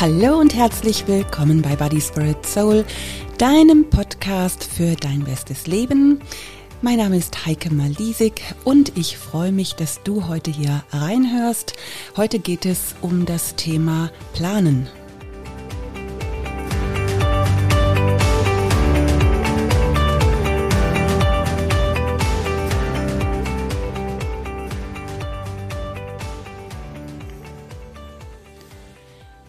Hallo 0.00 0.38
und 0.38 0.54
herzlich 0.54 1.06
willkommen 1.08 1.60
bei 1.60 1.76
Body 1.76 2.00
Spirit 2.00 2.46
Soul, 2.46 2.86
deinem 3.36 3.90
Podcast 3.90 4.64
für 4.64 4.96
dein 4.96 5.24
bestes 5.24 5.66
Leben. 5.66 6.20
Mein 6.80 6.96
Name 6.96 7.18
ist 7.18 7.44
Heike 7.44 7.70
Malisig 7.70 8.40
und 8.64 8.96
ich 8.96 9.18
freue 9.18 9.52
mich, 9.52 9.74
dass 9.74 10.02
du 10.02 10.26
heute 10.26 10.50
hier 10.50 10.82
reinhörst. 10.88 11.74
Heute 12.16 12.38
geht 12.38 12.64
es 12.64 12.94
um 13.02 13.26
das 13.26 13.56
Thema 13.56 14.10
Planen. 14.32 14.88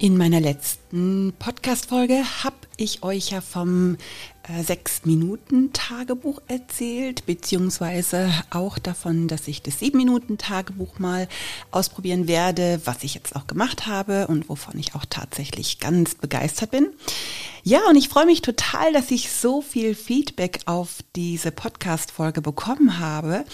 In 0.02 0.18
meiner 0.18 0.40
letzten 0.40 0.81
Podcast-Folge 0.92 2.22
habe 2.44 2.58
ich 2.76 3.02
euch 3.02 3.30
ja 3.30 3.40
vom 3.40 3.96
äh, 4.44 4.64
sechs 4.64 5.06
Minuten 5.06 5.72
Tagebuch 5.72 6.42
erzählt, 6.48 7.26
beziehungsweise 7.26 8.32
auch 8.50 8.78
davon, 8.78 9.28
dass 9.28 9.48
ich 9.48 9.62
das 9.62 9.80
sieben 9.80 9.98
Minuten 9.98 10.38
Tagebuch 10.38 11.00
mal 11.00 11.30
ausprobieren 11.70 12.28
werde, 12.28 12.82
was 12.84 13.04
ich 13.04 13.14
jetzt 13.14 13.36
auch 13.36 13.48
gemacht 13.48 13.88
habe 13.88 14.28
und 14.28 14.50
wovon 14.50 14.78
ich 14.80 14.96
auch 14.96 15.06
tatsächlich 15.10 15.80
ganz 15.80 16.16
begeistert 16.16 16.72
bin. 16.72 16.90
Ja, 17.64 17.82
und 17.88 17.96
ich 17.96 18.10
freue 18.10 18.26
mich 18.26 18.42
total, 18.42 18.92
dass 18.92 19.12
ich 19.12 19.32
so 19.32 19.62
viel 19.62 19.94
Feedback 19.94 20.62
auf 20.66 21.04
diese 21.16 21.52
Podcast-Folge 21.52 22.42
bekommen 22.42 22.98
habe. 22.98 23.46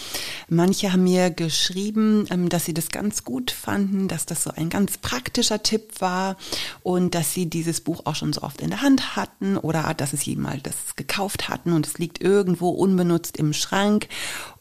Manche 0.48 0.90
haben 0.90 1.04
mir 1.04 1.30
geschrieben, 1.30 2.26
ähm, 2.30 2.48
dass 2.48 2.64
sie 2.64 2.72
das 2.72 2.88
ganz 2.88 3.24
gut 3.24 3.50
fanden, 3.50 4.08
dass 4.08 4.24
das 4.24 4.44
so 4.44 4.50
ein 4.56 4.70
ganz 4.70 4.96
praktischer 4.96 5.62
Tipp 5.62 6.00
war 6.00 6.38
und 6.82 7.14
dass 7.14 7.27
sie 7.32 7.50
dieses 7.50 7.80
Buch 7.80 8.02
auch 8.04 8.14
schon 8.14 8.32
so 8.32 8.42
oft 8.42 8.60
in 8.60 8.70
der 8.70 8.82
Hand 8.82 9.16
hatten 9.16 9.56
oder 9.56 9.94
dass 9.94 10.12
es 10.12 10.24
jemals 10.24 10.62
das 10.62 10.96
gekauft 10.96 11.48
hatten 11.48 11.72
und 11.72 11.86
es 11.86 11.98
liegt 11.98 12.22
irgendwo 12.22 12.70
unbenutzt 12.70 13.36
im 13.36 13.52
Schrank. 13.52 14.08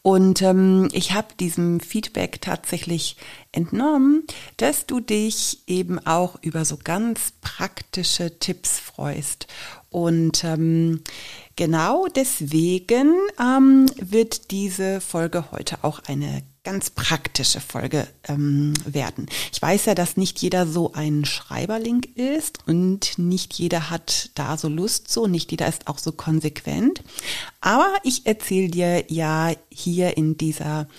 Und 0.01 0.41
ähm, 0.41 0.87
ich 0.93 1.11
habe 1.13 1.27
diesem 1.39 1.79
Feedback 1.79 2.41
tatsächlich 2.41 3.17
entnommen, 3.51 4.23
dass 4.55 4.85
du 4.85 4.99
dich 4.99 5.63
eben 5.67 5.99
auch 6.05 6.37
über 6.41 6.63
so 6.63 6.77
ganz 6.81 7.33
praktische 7.41 8.39
Tipps 8.39 8.79
freust. 8.79 9.47
Und 9.89 10.43
ähm, 10.43 11.01
genau 11.55 12.07
deswegen 12.07 13.15
ähm, 13.39 13.87
wird 13.97 14.51
diese 14.51 15.01
Folge 15.01 15.51
heute 15.51 15.83
auch 15.83 15.99
eine 16.07 16.43
ganz 16.67 16.89
praktische 16.89 17.61
Folge 17.61 18.09
ähm, 18.27 18.73
werden. 18.85 19.27
Ich 19.53 19.61
weiß 19.61 19.85
ja, 19.85 19.95
dass 19.95 20.17
nicht 20.17 20.39
jeder 20.39 20.67
so 20.67 20.91
ein 20.91 21.23
Schreiberling 21.23 22.01
ist 22.15 22.59
und 22.67 23.17
nicht 23.17 23.53
jeder 23.53 23.89
hat 23.89 24.31
da 24.35 24.57
so 24.57 24.67
Lust 24.67 25.09
so, 25.09 25.27
nicht 25.27 25.51
jeder 25.51 25.69
ist 25.69 25.87
auch 25.87 25.97
so 25.97 26.11
konsequent. 26.11 27.03
Aber 27.61 27.95
ich 28.03 28.25
erzähle 28.25 28.67
dir 28.67 29.05
ja 29.07 29.53
hier 29.69 30.17
in 30.17 30.35
dieser 30.35 30.89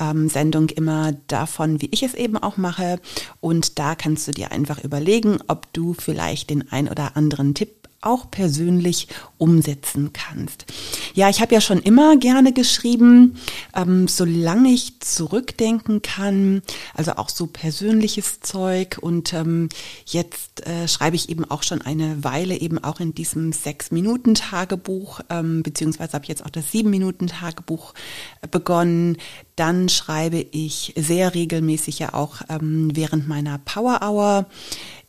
ähm, 0.00 0.28
Sendung 0.28 0.68
immer 0.68 1.12
davon, 1.26 1.82
wie 1.82 1.88
ich 1.90 2.04
es 2.04 2.14
eben 2.14 2.36
auch 2.36 2.56
mache. 2.56 3.00
Und 3.40 3.80
da 3.80 3.96
kannst 3.96 4.28
du 4.28 4.32
dir 4.32 4.52
einfach 4.52 4.84
überlegen, 4.84 5.38
ob 5.48 5.72
du 5.72 5.94
vielleicht 5.94 6.50
den 6.50 6.70
ein 6.70 6.88
oder 6.88 7.16
anderen 7.16 7.54
Tipp 7.54 7.77
auch 8.00 8.30
persönlich 8.30 9.08
umsetzen 9.38 10.12
kannst. 10.12 10.66
Ja, 11.14 11.28
ich 11.28 11.40
habe 11.40 11.52
ja 11.52 11.60
schon 11.60 11.80
immer 11.80 12.16
gerne 12.16 12.52
geschrieben, 12.52 13.36
ähm, 13.74 14.06
solange 14.06 14.70
ich 14.70 15.00
zurückdenken 15.00 16.00
kann, 16.00 16.62
also 16.94 17.12
auch 17.12 17.28
so 17.28 17.48
persönliches 17.48 18.40
Zeug 18.40 18.98
und 19.00 19.32
ähm, 19.32 19.68
jetzt 20.06 20.64
äh, 20.66 20.86
schreibe 20.86 21.16
ich 21.16 21.28
eben 21.28 21.44
auch 21.50 21.64
schon 21.64 21.82
eine 21.82 22.22
Weile 22.22 22.60
eben 22.60 22.82
auch 22.82 23.00
in 23.00 23.14
diesem 23.14 23.52
Sechs-Minuten-Tagebuch, 23.52 25.20
ähm, 25.28 25.64
beziehungsweise 25.64 26.12
habe 26.12 26.26
jetzt 26.26 26.44
auch 26.44 26.50
das 26.50 26.70
Sieben-Minuten-Tagebuch 26.70 27.94
äh, 28.42 28.48
begonnen. 28.48 29.16
Dann 29.56 29.88
schreibe 29.88 30.38
ich 30.52 30.94
sehr 30.96 31.34
regelmäßig 31.34 31.98
ja 31.98 32.14
auch 32.14 32.42
ähm, 32.48 32.90
während 32.94 33.26
meiner 33.26 33.58
Power 33.58 34.00
Hour 34.02 34.46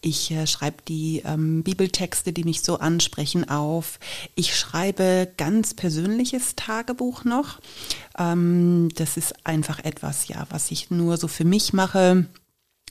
ich 0.01 0.31
äh, 0.31 0.47
schreibe 0.47 0.77
die 0.87 1.21
ähm, 1.25 1.63
Bibeltexte, 1.63 2.31
die 2.31 2.43
mich 2.43 2.61
so 2.61 2.79
ansprechen, 2.79 3.49
auf. 3.49 3.99
Ich 4.35 4.55
schreibe 4.55 5.31
ganz 5.37 5.73
persönliches 5.73 6.55
Tagebuch 6.55 7.25
noch. 7.25 7.59
Ähm, 8.17 8.89
das 8.95 9.17
ist 9.17 9.45
einfach 9.45 9.79
etwas, 9.79 10.27
ja, 10.27 10.47
was 10.49 10.71
ich 10.71 10.89
nur 10.89 11.17
so 11.17 11.27
für 11.27 11.45
mich 11.45 11.73
mache 11.73 12.27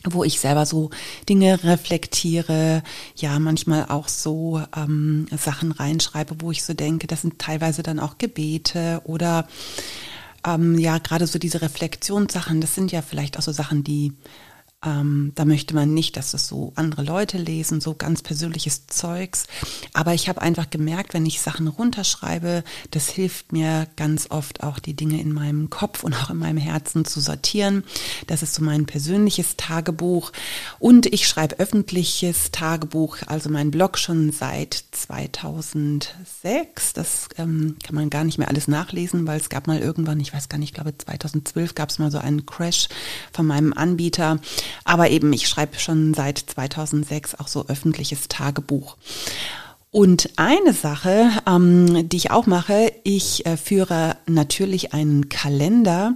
wo 0.04 0.22
ich 0.22 0.38
selber 0.38 0.64
so 0.64 0.90
Dinge 1.28 1.64
reflektiere, 1.64 2.84
ja, 3.16 3.36
manchmal 3.40 3.86
auch 3.86 4.06
so 4.06 4.62
ähm, 4.76 5.26
Sachen 5.36 5.72
reinschreibe, 5.72 6.36
wo 6.40 6.52
ich 6.52 6.62
so 6.62 6.72
denke, 6.72 7.08
das 7.08 7.22
sind 7.22 7.40
teilweise 7.40 7.82
dann 7.82 7.98
auch 7.98 8.16
Gebete 8.16 9.02
oder 9.04 9.48
ähm, 10.46 10.78
ja, 10.78 10.98
gerade 10.98 11.26
so 11.26 11.40
diese 11.40 11.62
Reflexionssachen, 11.62 12.60
das 12.60 12.76
sind 12.76 12.92
ja 12.92 13.02
vielleicht 13.02 13.38
auch 13.38 13.42
so 13.42 13.50
Sachen, 13.50 13.82
die 13.82 14.12
ähm, 14.86 15.32
da 15.34 15.44
möchte 15.44 15.74
man 15.74 15.92
nicht, 15.92 16.16
dass 16.16 16.34
es 16.34 16.46
so 16.46 16.72
andere 16.76 17.02
Leute 17.02 17.36
lesen, 17.36 17.80
so 17.80 17.94
ganz 17.94 18.22
persönliches 18.22 18.86
Zeugs. 18.86 19.48
Aber 19.92 20.14
ich 20.14 20.28
habe 20.28 20.40
einfach 20.40 20.70
gemerkt, 20.70 21.14
wenn 21.14 21.26
ich 21.26 21.40
Sachen 21.40 21.66
runterschreibe, 21.66 22.62
das 22.92 23.08
hilft 23.08 23.52
mir 23.52 23.88
ganz 23.96 24.30
oft 24.30 24.62
auch 24.62 24.78
die 24.78 24.94
Dinge 24.94 25.20
in 25.20 25.32
meinem 25.32 25.68
Kopf 25.68 26.04
und 26.04 26.14
auch 26.14 26.30
in 26.30 26.36
meinem 26.36 26.58
Herzen 26.58 27.04
zu 27.04 27.18
sortieren. 27.18 27.82
Das 28.28 28.44
ist 28.44 28.54
so 28.54 28.62
mein 28.62 28.86
persönliches 28.86 29.56
Tagebuch. 29.56 30.30
Und 30.78 31.06
ich 31.06 31.26
schreibe 31.26 31.58
öffentliches 31.58 32.52
Tagebuch, 32.52 33.16
also 33.26 33.50
mein 33.50 33.72
Blog 33.72 33.98
schon 33.98 34.30
seit 34.30 34.84
2006. 34.92 36.92
Das 36.92 37.28
ähm, 37.36 37.74
kann 37.82 37.96
man 37.96 38.10
gar 38.10 38.22
nicht 38.22 38.38
mehr 38.38 38.48
alles 38.48 38.68
nachlesen, 38.68 39.26
weil 39.26 39.40
es 39.40 39.48
gab 39.48 39.66
mal 39.66 39.80
irgendwann, 39.80 40.20
ich 40.20 40.32
weiß 40.32 40.48
gar 40.48 40.58
nicht, 40.58 40.68
ich 40.68 40.74
glaube 40.74 40.96
2012 40.96 41.74
gab 41.74 41.90
es 41.90 41.98
mal 41.98 42.12
so 42.12 42.18
einen 42.18 42.46
Crash 42.46 42.88
von 43.32 43.44
meinem 43.44 43.72
Anbieter. 43.72 44.38
Aber 44.84 45.10
eben, 45.10 45.32
ich 45.32 45.48
schreibe 45.48 45.78
schon 45.78 46.14
seit 46.14 46.38
2006 46.38 47.36
auch 47.36 47.48
so 47.48 47.66
öffentliches 47.66 48.28
Tagebuch. 48.28 48.96
Und 49.90 50.30
eine 50.36 50.74
Sache, 50.74 51.30
ähm, 51.46 52.08
die 52.08 52.18
ich 52.18 52.30
auch 52.30 52.46
mache, 52.46 52.92
ich 53.04 53.46
äh, 53.46 53.56
führe 53.56 54.16
natürlich 54.26 54.92
einen 54.92 55.30
Kalender 55.30 56.14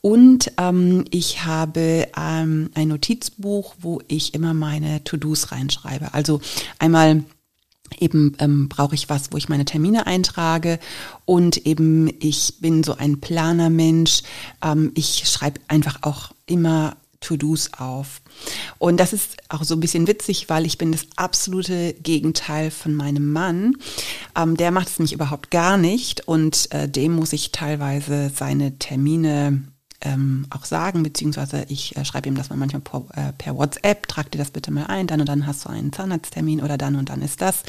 und 0.00 0.52
ähm, 0.56 1.04
ich 1.10 1.44
habe 1.44 2.08
ähm, 2.16 2.70
ein 2.74 2.88
Notizbuch, 2.88 3.74
wo 3.78 4.00
ich 4.08 4.32
immer 4.32 4.54
meine 4.54 5.04
To-Dos 5.04 5.52
reinschreibe. 5.52 6.14
Also 6.14 6.40
einmal 6.78 7.24
eben 7.98 8.36
ähm, 8.38 8.70
brauche 8.70 8.94
ich 8.94 9.10
was, 9.10 9.32
wo 9.32 9.36
ich 9.36 9.50
meine 9.50 9.66
Termine 9.66 10.06
eintrage 10.06 10.78
und 11.26 11.66
eben 11.66 12.10
ich 12.20 12.54
bin 12.60 12.82
so 12.82 12.96
ein 12.96 13.20
Planermensch. 13.20 14.22
Ähm, 14.64 14.92
ich 14.94 15.28
schreibe 15.28 15.60
einfach 15.68 15.98
auch 16.02 16.30
immer 16.46 16.96
To-Dos 17.20 17.70
auf. 17.78 18.22
Und 18.78 18.98
das 18.98 19.12
ist 19.12 19.36
auch 19.48 19.62
so 19.62 19.74
ein 19.74 19.80
bisschen 19.80 20.06
witzig, 20.06 20.48
weil 20.48 20.66
ich 20.66 20.78
bin 20.78 20.92
das 20.92 21.06
absolute 21.16 21.94
Gegenteil 21.94 22.70
von 22.70 22.94
meinem 22.94 23.32
Mann. 23.32 23.76
Ähm, 24.36 24.56
der 24.56 24.70
macht 24.70 24.88
es 24.88 24.98
nämlich 24.98 25.12
überhaupt 25.12 25.50
gar 25.50 25.76
nicht 25.76 26.26
und 26.26 26.72
äh, 26.72 26.88
dem 26.88 27.12
muss 27.12 27.32
ich 27.32 27.52
teilweise 27.52 28.30
seine 28.34 28.78
Termine 28.78 29.62
ähm, 30.02 30.46
auch 30.50 30.64
sagen, 30.64 31.02
beziehungsweise 31.02 31.64
ich 31.68 31.96
äh, 31.96 32.04
schreibe 32.04 32.28
ihm 32.28 32.34
das 32.34 32.50
mal 32.50 32.56
manchmal 32.56 32.82
per, 32.82 33.04
äh, 33.14 33.32
per, 33.36 33.56
WhatsApp, 33.56 34.08
trag 34.08 34.30
dir 34.30 34.38
das 34.38 34.50
bitte 34.50 34.70
mal 34.70 34.86
ein, 34.86 35.06
dann 35.06 35.20
und 35.20 35.28
dann 35.28 35.46
hast 35.46 35.64
du 35.64 35.68
einen 35.68 35.92
Zahnarzttermin 35.92 36.60
oder 36.62 36.78
dann 36.78 36.96
und 36.96 37.10
dann 37.10 37.22
ist 37.22 37.40
das. 37.40 37.62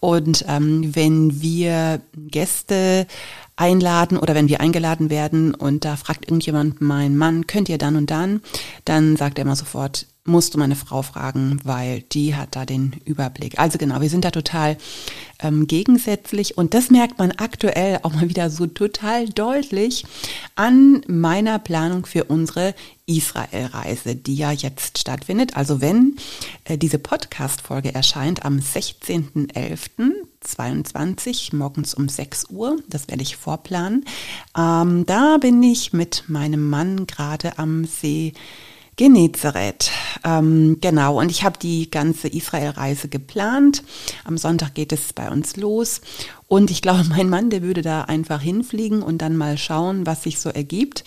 Und 0.00 0.44
ähm, 0.48 0.94
wenn 0.94 1.40
wir 1.40 2.00
Gäste 2.16 3.06
einladen 3.56 4.18
oder 4.18 4.34
wenn 4.34 4.48
wir 4.48 4.60
eingeladen 4.60 5.10
werden 5.10 5.54
und 5.54 5.84
da 5.84 5.96
fragt 5.96 6.26
irgendjemand 6.26 6.80
mein 6.80 7.16
Mann, 7.16 7.46
könnt 7.46 7.68
ihr 7.68 7.78
dann 7.78 7.96
und 7.96 8.10
dann, 8.10 8.40
dann 8.84 9.16
sagt 9.16 9.38
er 9.38 9.44
immer 9.44 9.56
sofort, 9.56 10.06
musst 10.28 10.54
du 10.54 10.58
meine 10.58 10.76
Frau 10.76 11.02
fragen, 11.02 11.58
weil 11.64 12.02
die 12.12 12.36
hat 12.36 12.54
da 12.54 12.64
den 12.64 12.94
Überblick. 13.04 13.58
Also 13.58 13.78
genau, 13.78 14.00
wir 14.00 14.10
sind 14.10 14.24
da 14.24 14.30
total 14.30 14.76
ähm, 15.40 15.66
gegensätzlich 15.66 16.56
und 16.58 16.74
das 16.74 16.90
merkt 16.90 17.18
man 17.18 17.32
aktuell 17.32 17.98
auch 18.02 18.14
mal 18.14 18.28
wieder 18.28 18.50
so 18.50 18.66
total 18.66 19.28
deutlich 19.28 20.04
an 20.54 21.00
meiner 21.08 21.58
Planung 21.58 22.06
für 22.06 22.22
unsere 22.24 22.74
Israel-Reise, 23.06 24.14
die 24.16 24.36
ja 24.36 24.52
jetzt 24.52 24.98
stattfindet. 24.98 25.56
Also 25.56 25.80
wenn 25.80 26.16
äh, 26.64 26.76
diese 26.76 26.98
Podcast-Folge 26.98 27.94
erscheint 27.94 28.44
am 28.44 28.58
16.11.22 28.58 31.56
morgens 31.56 31.94
um 31.94 32.06
6 32.08 32.50
Uhr, 32.50 32.76
das 32.88 33.08
werde 33.08 33.22
ich 33.22 33.36
vorplanen, 33.36 34.04
ähm, 34.56 35.06
da 35.06 35.38
bin 35.38 35.62
ich 35.62 35.94
mit 35.94 36.24
meinem 36.28 36.68
Mann 36.68 37.06
gerade 37.06 37.58
am 37.58 37.86
See 37.86 38.34
Genezareth. 38.98 39.90
Ähm, 40.24 40.78
genau, 40.80 41.20
und 41.20 41.30
ich 41.30 41.44
habe 41.44 41.56
die 41.58 41.88
ganze 41.90 42.26
Israel-Reise 42.28 43.08
geplant. 43.08 43.84
Am 44.24 44.36
Sonntag 44.36 44.74
geht 44.74 44.92
es 44.92 45.12
bei 45.12 45.30
uns 45.30 45.56
los. 45.56 46.00
Und 46.48 46.70
ich 46.72 46.82
glaube, 46.82 47.04
mein 47.08 47.28
Mann, 47.30 47.48
der 47.48 47.62
würde 47.62 47.82
da 47.82 48.02
einfach 48.02 48.42
hinfliegen 48.42 49.02
und 49.02 49.18
dann 49.18 49.36
mal 49.36 49.56
schauen, 49.56 50.04
was 50.04 50.24
sich 50.24 50.40
so 50.40 50.50
ergibt. 50.50 51.04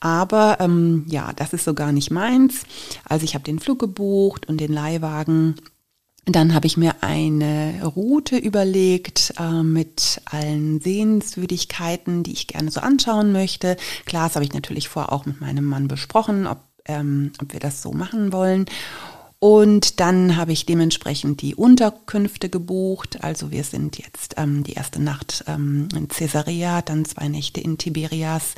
Aber 0.00 0.56
ähm, 0.60 1.04
ja, 1.08 1.32
das 1.34 1.52
ist 1.52 1.64
so 1.64 1.74
gar 1.74 1.92
nicht 1.92 2.10
meins. 2.10 2.62
Also 3.04 3.24
ich 3.24 3.34
habe 3.34 3.44
den 3.44 3.58
Flug 3.60 3.78
gebucht 3.78 4.48
und 4.48 4.58
den 4.58 4.72
Leihwagen 4.72 5.56
Dann 6.26 6.54
habe 6.54 6.66
ich 6.66 6.78
mir 6.78 6.94
eine 7.02 7.82
Route 7.84 8.38
überlegt 8.38 9.34
äh, 9.38 9.62
mit 9.62 10.22
allen 10.24 10.80
Sehenswürdigkeiten, 10.80 12.22
die 12.22 12.32
ich 12.32 12.46
gerne 12.46 12.70
so 12.70 12.80
anschauen 12.80 13.32
möchte. 13.32 13.76
Klar, 14.06 14.28
das 14.28 14.36
habe 14.36 14.46
ich 14.46 14.54
natürlich 14.54 14.88
vorher 14.88 15.12
auch 15.12 15.26
mit 15.26 15.42
meinem 15.42 15.64
Mann 15.66 15.88
besprochen, 15.88 16.46
ob, 16.46 16.62
ähm, 16.86 17.32
ob 17.40 17.52
wir 17.52 17.60
das 17.60 17.82
so 17.82 17.92
machen 17.92 18.32
wollen. 18.32 18.66
Und 19.38 20.00
dann 20.00 20.36
habe 20.36 20.52
ich 20.52 20.64
dementsprechend 20.64 21.42
die 21.42 21.54
Unterkünfte 21.54 22.48
gebucht. 22.48 23.22
Also 23.22 23.50
wir 23.50 23.62
sind 23.62 23.98
jetzt 23.98 24.36
ähm, 24.38 24.64
die 24.64 24.72
erste 24.72 25.02
Nacht 25.02 25.44
ähm, 25.46 25.88
in 25.94 26.08
Caesarea, 26.08 26.80
dann 26.80 27.04
zwei 27.04 27.28
Nächte 27.28 27.60
in 27.60 27.76
Tiberias. 27.76 28.54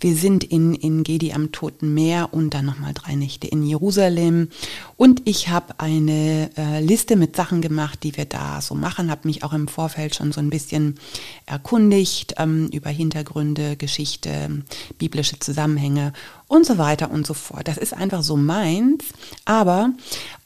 Wir 0.00 0.16
sind 0.16 0.44
in, 0.44 0.74
in 0.74 1.02
Gedi 1.02 1.34
am 1.34 1.52
Toten 1.52 1.92
Meer 1.92 2.30
und 2.32 2.54
dann 2.54 2.64
nochmal 2.64 2.94
drei 2.94 3.14
Nächte 3.14 3.46
in 3.46 3.62
Jerusalem. 3.62 4.48
Und 4.96 5.22
ich 5.28 5.48
habe 5.48 5.74
eine 5.78 6.50
äh, 6.56 6.82
Liste 6.82 7.16
mit 7.16 7.36
Sachen 7.36 7.60
gemacht, 7.60 8.02
die 8.02 8.16
wir 8.16 8.24
da 8.24 8.62
so 8.62 8.74
machen, 8.74 9.10
habe 9.10 9.28
mich 9.28 9.44
auch 9.44 9.52
im 9.52 9.68
Vorfeld 9.68 10.14
schon 10.14 10.32
so 10.32 10.40
ein 10.40 10.48
bisschen 10.48 10.98
erkundigt 11.44 12.34
ähm, 12.38 12.70
über 12.72 12.88
Hintergründe, 12.88 13.76
Geschichte, 13.76 14.62
biblische 14.98 15.38
Zusammenhänge 15.38 16.14
und 16.50 16.66
so 16.66 16.78
weiter 16.78 17.10
und 17.12 17.26
so 17.26 17.34
fort. 17.34 17.68
Das 17.68 17.76
ist 17.76 17.94
einfach 17.94 18.22
so 18.22 18.36
meins. 18.36 19.04
Aber 19.44 19.90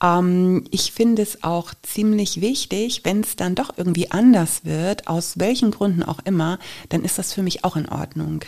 ähm, 0.02 0.64
ich 0.70 0.92
finde 0.92 1.22
es 1.22 1.42
auch 1.42 1.72
ziemlich 1.82 2.42
wichtig, 2.42 3.00
wenn 3.04 3.20
es 3.22 3.36
dann 3.36 3.54
doch 3.54 3.70
irgendwie 3.78 4.10
anders 4.10 4.64
wird, 4.64 5.08
aus 5.08 5.38
welchen 5.38 5.70
Gründen 5.70 6.02
auch 6.02 6.18
immer, 6.24 6.58
dann 6.90 7.04
ist 7.04 7.18
das 7.18 7.32
für 7.32 7.42
mich 7.42 7.64
auch 7.64 7.76
in 7.76 7.88
Ordnung. 7.88 8.40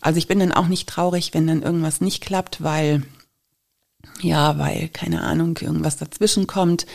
Also 0.00 0.18
ich 0.18 0.26
bin 0.26 0.40
dann 0.48 0.56
auch 0.56 0.68
nicht 0.68 0.88
traurig, 0.88 1.34
wenn 1.34 1.46
dann 1.46 1.62
irgendwas 1.62 2.00
nicht 2.00 2.22
klappt, 2.22 2.62
weil 2.62 3.02
ja, 4.22 4.58
weil, 4.58 4.88
keine 4.88 5.22
Ahnung, 5.22 5.58
irgendwas 5.60 5.98
dazwischen 5.98 6.46
kommt. 6.46 6.86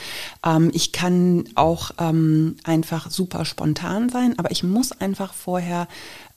Ähm, 0.44 0.72
ich 0.74 0.92
kann 0.92 1.44
auch 1.56 1.92
ähm, 2.00 2.56
einfach 2.64 3.12
super 3.12 3.46
spontan 3.46 4.10
sein, 4.10 4.40
aber 4.40 4.52
ich 4.52 4.64
muss 4.64 4.92
einfach 4.92 5.34
vorher 5.34 5.88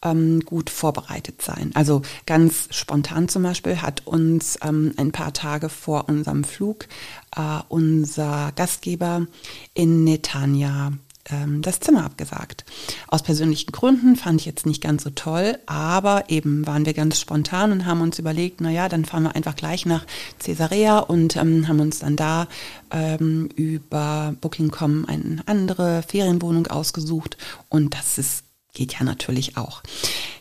ähm, 0.03 0.41
gut 0.41 0.69
vorbereitet 0.69 1.41
sein. 1.41 1.71
Also 1.75 2.03
ganz 2.27 2.69
spontan 2.71 3.29
zum 3.29 3.43
Beispiel 3.45 3.81
hat 3.81 4.07
uns 4.07 4.59
ähm, 4.63 4.93
ein 4.99 5.13
paar 5.13 5.33
Tage 5.33 5.69
vor 5.71 6.09
unserem 6.09 6.45
Flug 6.45 6.87
äh, 7.35 7.61
unser 7.69 8.53
Gastgeber 8.55 9.27
in 9.73 10.05
Netanya 10.05 10.93
ähm, 11.31 11.63
das 11.63 11.81
Zimmer 11.81 12.05
abgesagt. 12.05 12.65
Aus 13.09 13.23
persönlichen 13.23 13.73
Gründen 13.73 14.17
fand 14.17 14.41
ich 14.41 14.47
jetzt 14.47 14.67
nicht 14.67 14.83
ganz 14.83 15.05
so 15.05 15.11
toll, 15.11 15.59
aber 15.67 16.25
eben 16.29 16.67
waren 16.67 16.87
wir 16.87 16.95
ganz 16.95 17.19
spontan 17.19 17.73
und 17.73 17.87
haben 17.87 18.01
uns 18.01 18.19
überlegt, 18.19 18.61
naja, 18.61 18.89
dann 18.89 19.05
fahren 19.05 19.25
wir 19.25 19.37
einfach 19.37 19.57
gleich 19.57 19.87
nach 19.87 20.05
Caesarea 20.39 20.99
und 20.99 21.37
ähm, 21.37 21.69
haben 21.69 21.81
uns 21.81 22.01
dann 22.01 22.17
da 22.17 22.49
ähm, 22.91 23.49
über 23.57 24.35
Booking.com 24.41 25.07
eine 25.07 25.43
andere 25.47 26.03
Ferienwohnung 26.03 26.67
ausgesucht 26.67 27.37
und 27.69 27.95
das 27.95 28.19
ist 28.19 28.45
geht 28.75 28.95
ja 28.95 29.05
natürlich 29.05 29.57
auch. 29.57 29.83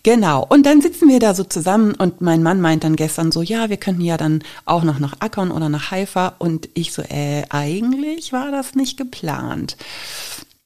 Genau. 0.02 0.46
Und 0.50 0.66
dann 0.66 0.82
sitzen 0.82 1.08
wir 1.08 1.20
da 1.20 1.34
so 1.34 1.44
zusammen 1.44 1.94
und 1.94 2.20
mein 2.20 2.44
Mann 2.44 2.60
meint 2.60 2.84
dann 2.84 2.96
gestern 2.96 3.32
so, 3.32 3.42
ja, 3.42 3.70
wir 3.70 3.78
könnten 3.78 4.02
ja 4.02 4.18
dann 4.18 4.44
auch 4.66 4.84
noch 4.84 5.00
nach 5.00 5.22
Akkon 5.22 5.52
oder 5.52 5.70
nach 5.70 5.92
Haifa 5.92 6.36
und 6.40 6.68
ich 6.74 6.92
so, 6.92 7.04
äh, 7.04 7.44
eigentlich 7.50 8.34
war 8.34 8.52
das 8.52 8.76
nicht 8.76 8.98
geplant. 8.98 9.78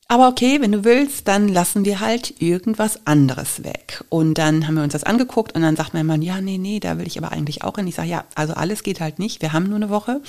Aber 0.10 0.30
okay, 0.30 0.62
wenn 0.62 0.72
du 0.72 0.86
willst, 0.86 1.28
dann 1.28 1.50
lassen 1.50 1.84
wir 1.84 2.00
halt 2.00 2.42
irgendwas 2.42 3.06
anderes 3.06 3.66
weg. 3.66 4.06
Und 4.08 4.36
dann 4.38 4.66
haben 4.66 4.76
wir 4.76 4.84
uns 4.84 4.94
das 4.94 5.04
angeguckt 5.04 5.54
und 5.54 5.64
dann 5.64 5.76
sagt 5.76 5.94
mein 5.94 6.06
Mann, 6.06 6.22
ja, 6.22 6.40
nee, 6.40 6.58
nee, 6.58 6.80
da 6.80 6.98
will 6.98 7.08
ich 7.08 7.18
aber 7.18 7.34
eigentlich 7.34 7.64
auch 7.64 7.76
hin. 7.76 7.88
Ich 7.88 7.96
sage, 7.96 8.08
ja, 8.08 8.24
also 8.34 8.54
alles 8.54 8.84
geht 8.84 9.02
halt 9.02 9.20
nicht. 9.20 9.42
Wir 9.42 9.52
haben 9.52 9.66
nur 9.68 9.76
eine 9.76 9.90
Woche. 9.90 10.22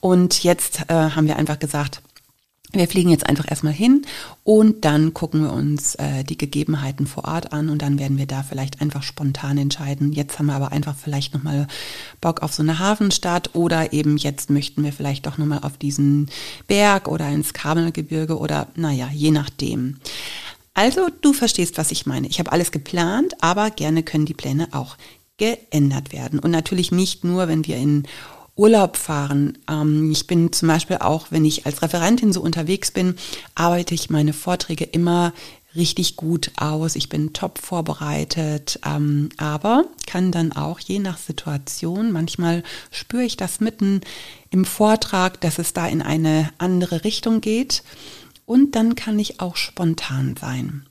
Und 0.00 0.44
jetzt 0.44 0.80
äh, 0.88 0.94
haben 0.94 1.26
wir 1.26 1.36
einfach 1.36 1.58
gesagt, 1.58 2.00
wir 2.72 2.86
fliegen 2.86 3.08
jetzt 3.08 3.26
einfach 3.26 3.50
erstmal 3.50 3.72
hin 3.72 4.04
und 4.44 4.84
dann 4.84 5.14
gucken 5.14 5.42
wir 5.42 5.52
uns 5.52 5.94
äh, 5.94 6.22
die 6.22 6.36
Gegebenheiten 6.36 7.06
vor 7.06 7.24
Ort 7.24 7.52
an 7.52 7.70
und 7.70 7.80
dann 7.80 7.98
werden 7.98 8.18
wir 8.18 8.26
da 8.26 8.42
vielleicht 8.42 8.82
einfach 8.82 9.02
spontan 9.02 9.56
entscheiden. 9.56 10.12
Jetzt 10.12 10.38
haben 10.38 10.46
wir 10.46 10.54
aber 10.54 10.70
einfach 10.70 10.94
vielleicht 10.94 11.32
nochmal 11.32 11.66
Bock 12.20 12.42
auf 12.42 12.52
so 12.52 12.62
eine 12.62 12.78
Hafenstadt 12.78 13.54
oder 13.54 13.94
eben 13.94 14.18
jetzt 14.18 14.50
möchten 14.50 14.84
wir 14.84 14.92
vielleicht 14.92 15.26
doch 15.26 15.38
nochmal 15.38 15.60
auf 15.62 15.78
diesen 15.78 16.28
Berg 16.66 17.08
oder 17.08 17.28
ins 17.30 17.54
Kabelgebirge 17.54 18.38
oder 18.38 18.68
naja, 18.74 19.08
je 19.12 19.30
nachdem. 19.30 19.96
Also 20.74 21.08
du 21.22 21.32
verstehst, 21.32 21.78
was 21.78 21.90
ich 21.90 22.06
meine. 22.06 22.28
Ich 22.28 22.38
habe 22.38 22.52
alles 22.52 22.70
geplant, 22.70 23.34
aber 23.40 23.70
gerne 23.70 24.02
können 24.02 24.26
die 24.26 24.34
Pläne 24.34 24.68
auch 24.72 24.96
geändert 25.38 26.12
werden. 26.12 26.38
Und 26.38 26.50
natürlich 26.50 26.92
nicht 26.92 27.24
nur, 27.24 27.48
wenn 27.48 27.66
wir 27.66 27.76
in 27.76 28.06
Urlaub 28.58 28.96
fahren. 28.96 29.56
Ähm, 29.70 30.10
ich 30.10 30.26
bin 30.26 30.52
zum 30.52 30.68
Beispiel 30.68 30.98
auch, 30.98 31.28
wenn 31.30 31.44
ich 31.44 31.64
als 31.64 31.80
Referentin 31.80 32.32
so 32.32 32.42
unterwegs 32.42 32.90
bin, 32.90 33.14
arbeite 33.54 33.94
ich 33.94 34.10
meine 34.10 34.32
Vorträge 34.32 34.84
immer 34.84 35.32
richtig 35.74 36.16
gut 36.16 36.50
aus. 36.56 36.96
Ich 36.96 37.08
bin 37.08 37.32
top 37.32 37.58
vorbereitet, 37.58 38.80
ähm, 38.84 39.28
aber 39.36 39.84
kann 40.06 40.32
dann 40.32 40.52
auch 40.52 40.80
je 40.80 40.98
nach 40.98 41.18
Situation, 41.18 42.10
manchmal 42.10 42.62
spüre 42.90 43.22
ich 43.22 43.36
das 43.36 43.60
mitten 43.60 44.00
im 44.50 44.64
Vortrag, 44.64 45.40
dass 45.40 45.58
es 45.58 45.72
da 45.72 45.86
in 45.86 46.02
eine 46.02 46.50
andere 46.58 47.04
Richtung 47.04 47.40
geht 47.40 47.82
und 48.44 48.74
dann 48.74 48.94
kann 48.94 49.18
ich 49.18 49.40
auch 49.40 49.56
spontan 49.56 50.34
sein. 50.40 50.86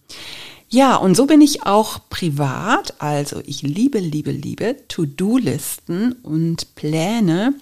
Ja, 0.70 0.98
und 0.98 1.16
so 1.16 1.26
bin 1.26 1.40
ich 1.40 1.66
auch 1.66 2.00
privat. 2.10 2.96
Also 3.00 3.42
ich 3.46 3.62
liebe, 3.62 4.00
liebe, 4.00 4.32
liebe 4.32 4.76
To-Do-Listen 4.90 6.14
und 6.24 6.76
Pläne. 6.76 7.54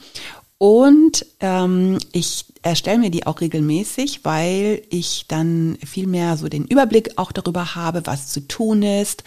Und 0.58 1.26
ähm, 1.40 2.00
ich 2.14 2.46
erstelle 2.64 2.98
mir 2.98 3.12
die 3.12 3.28
auch 3.28 3.42
regelmäßig, 3.42 4.22
weil 4.24 4.82
ich 4.90 5.26
dann 5.28 5.78
viel 5.86 6.08
mehr 6.08 6.38
so 6.38 6.48
den 6.48 6.66
Überblick 6.66 7.18
auch 7.18 7.32
darüber 7.32 7.76
habe, 7.76 8.02
was 8.06 8.30
zu 8.30 8.48
tun 8.48 8.82
ist. 8.82 9.24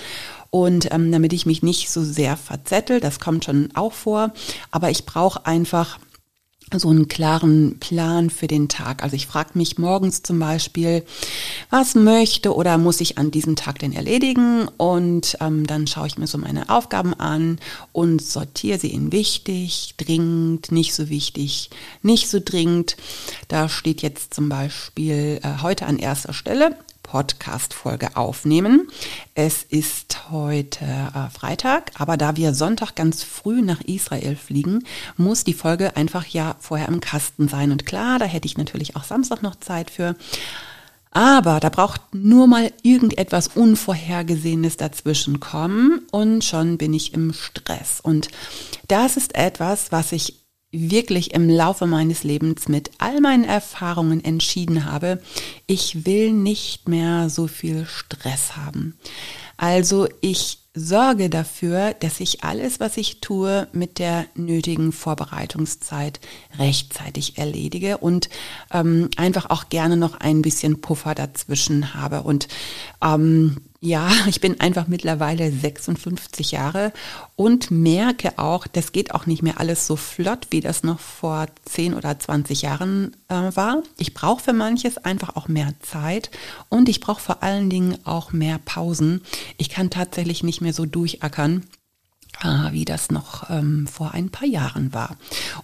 Und 0.50 0.90
ähm, 0.92 1.12
damit 1.12 1.32
ich 1.32 1.46
mich 1.46 1.62
nicht 1.62 1.90
so 1.90 2.02
sehr 2.02 2.36
verzettel, 2.36 2.98
das 3.00 3.20
kommt 3.20 3.44
schon 3.44 3.68
auch 3.74 3.92
vor. 3.92 4.32
Aber 4.72 4.90
ich 4.90 5.06
brauche 5.06 5.46
einfach 5.46 5.98
so 6.72 6.90
einen 6.90 7.08
klaren 7.08 7.78
Plan 7.78 8.30
für 8.30 8.46
den 8.46 8.68
Tag. 8.68 9.02
Also 9.02 9.16
ich 9.16 9.26
frage 9.26 9.50
mich 9.54 9.78
morgens 9.78 10.22
zum 10.22 10.38
Beispiel, 10.38 11.04
was 11.70 11.94
möchte 11.94 12.54
oder 12.54 12.78
muss 12.78 13.00
ich 13.00 13.18
an 13.18 13.30
diesem 13.30 13.56
Tag 13.56 13.78
denn 13.78 13.92
erledigen? 13.92 14.68
Und 14.76 15.36
ähm, 15.40 15.66
dann 15.66 15.86
schaue 15.86 16.06
ich 16.06 16.18
mir 16.18 16.26
so 16.26 16.38
meine 16.38 16.68
Aufgaben 16.68 17.14
an 17.14 17.58
und 17.92 18.22
sortiere 18.22 18.78
sie 18.78 18.92
in 18.92 19.12
wichtig, 19.12 19.94
dringend, 19.96 20.70
nicht 20.70 20.94
so 20.94 21.08
wichtig, 21.08 21.70
nicht 22.02 22.28
so 22.28 22.40
dringend. 22.44 22.96
Da 23.48 23.68
steht 23.68 24.02
jetzt 24.02 24.34
zum 24.34 24.48
Beispiel 24.48 25.40
äh, 25.42 25.62
heute 25.62 25.86
an 25.86 25.98
erster 25.98 26.32
Stelle 26.32 26.76
Podcast-Folge 27.08 28.16
aufnehmen. 28.16 28.88
Es 29.34 29.62
ist 29.62 30.30
heute 30.30 30.84
äh, 30.84 31.30
Freitag, 31.30 31.92
aber 31.98 32.16
da 32.18 32.36
wir 32.36 32.52
Sonntag 32.52 32.94
ganz 32.94 33.22
früh 33.22 33.62
nach 33.62 33.80
Israel 33.80 34.36
fliegen, 34.36 34.84
muss 35.16 35.42
die 35.42 35.54
Folge 35.54 35.96
einfach 35.96 36.26
ja 36.26 36.56
vorher 36.60 36.88
im 36.88 37.00
Kasten 37.00 37.48
sein. 37.48 37.72
Und 37.72 37.86
klar, 37.86 38.18
da 38.18 38.26
hätte 38.26 38.46
ich 38.46 38.58
natürlich 38.58 38.94
auch 38.94 39.04
Samstag 39.04 39.42
noch 39.42 39.56
Zeit 39.56 39.90
für. 39.90 40.16
Aber 41.10 41.58
da 41.60 41.70
braucht 41.70 42.02
nur 42.12 42.46
mal 42.46 42.70
irgendetwas 42.82 43.48
Unvorhergesehenes 43.48 44.76
dazwischen 44.76 45.40
kommen 45.40 46.06
und 46.10 46.44
schon 46.44 46.76
bin 46.76 46.92
ich 46.92 47.14
im 47.14 47.32
Stress. 47.32 48.00
Und 48.00 48.28
das 48.88 49.16
ist 49.16 49.34
etwas, 49.34 49.90
was 49.90 50.12
ich 50.12 50.47
wirklich 50.70 51.32
im 51.32 51.48
Laufe 51.48 51.86
meines 51.86 52.24
Lebens 52.24 52.68
mit 52.68 52.90
all 52.98 53.20
meinen 53.20 53.44
Erfahrungen 53.44 54.22
entschieden 54.22 54.84
habe, 54.84 55.20
ich 55.66 56.04
will 56.04 56.32
nicht 56.32 56.88
mehr 56.88 57.30
so 57.30 57.46
viel 57.46 57.86
Stress 57.86 58.56
haben. 58.56 58.98
Also 59.56 60.08
ich 60.20 60.60
sorge 60.74 61.28
dafür, 61.28 61.94
dass 61.94 62.20
ich 62.20 62.44
alles, 62.44 62.78
was 62.78 62.96
ich 62.96 63.20
tue, 63.20 63.66
mit 63.72 63.98
der 63.98 64.26
nötigen 64.34 64.92
Vorbereitungszeit 64.92 66.20
rechtzeitig 66.58 67.38
erledige 67.38 67.98
und 67.98 68.28
ähm, 68.72 69.08
einfach 69.16 69.50
auch 69.50 69.68
gerne 69.68 69.96
noch 69.96 70.20
ein 70.20 70.42
bisschen 70.42 70.80
Puffer 70.80 71.14
dazwischen 71.14 71.94
habe. 71.94 72.22
Und 72.22 72.46
ähm, 73.02 73.56
ja, 73.80 74.10
ich 74.26 74.40
bin 74.40 74.60
einfach 74.60 74.88
mittlerweile 74.88 75.50
56 75.50 76.52
Jahre 76.52 76.92
und 77.36 77.70
merke 77.70 78.38
auch, 78.38 78.66
das 78.66 78.92
geht 78.92 79.14
auch 79.14 79.26
nicht 79.26 79.42
mehr 79.42 79.60
alles 79.60 79.86
so 79.86 79.96
flott, 79.96 80.48
wie 80.50 80.60
das 80.60 80.82
noch 80.82 80.98
vor 81.00 81.46
10 81.64 81.94
oder 81.94 82.18
20 82.18 82.62
Jahren 82.62 83.16
äh, 83.28 83.34
war. 83.34 83.82
Ich 83.96 84.14
brauche 84.14 84.42
für 84.42 84.52
manches 84.52 84.98
einfach 84.98 85.36
auch 85.36 85.48
mehr 85.48 85.72
Zeit 85.80 86.30
und 86.68 86.88
ich 86.88 87.00
brauche 87.00 87.20
vor 87.20 87.42
allen 87.42 87.70
Dingen 87.70 87.98
auch 88.04 88.32
mehr 88.32 88.58
Pausen. 88.64 89.22
Ich 89.56 89.68
kann 89.70 89.90
tatsächlich 89.90 90.42
nicht 90.42 90.60
mehr 90.60 90.72
so 90.72 90.84
durchackern 90.86 91.64
wie 92.70 92.84
das 92.84 93.10
noch 93.10 93.50
ähm, 93.50 93.86
vor 93.86 94.12
ein 94.12 94.30
paar 94.30 94.46
Jahren 94.46 94.92
war. 94.92 95.16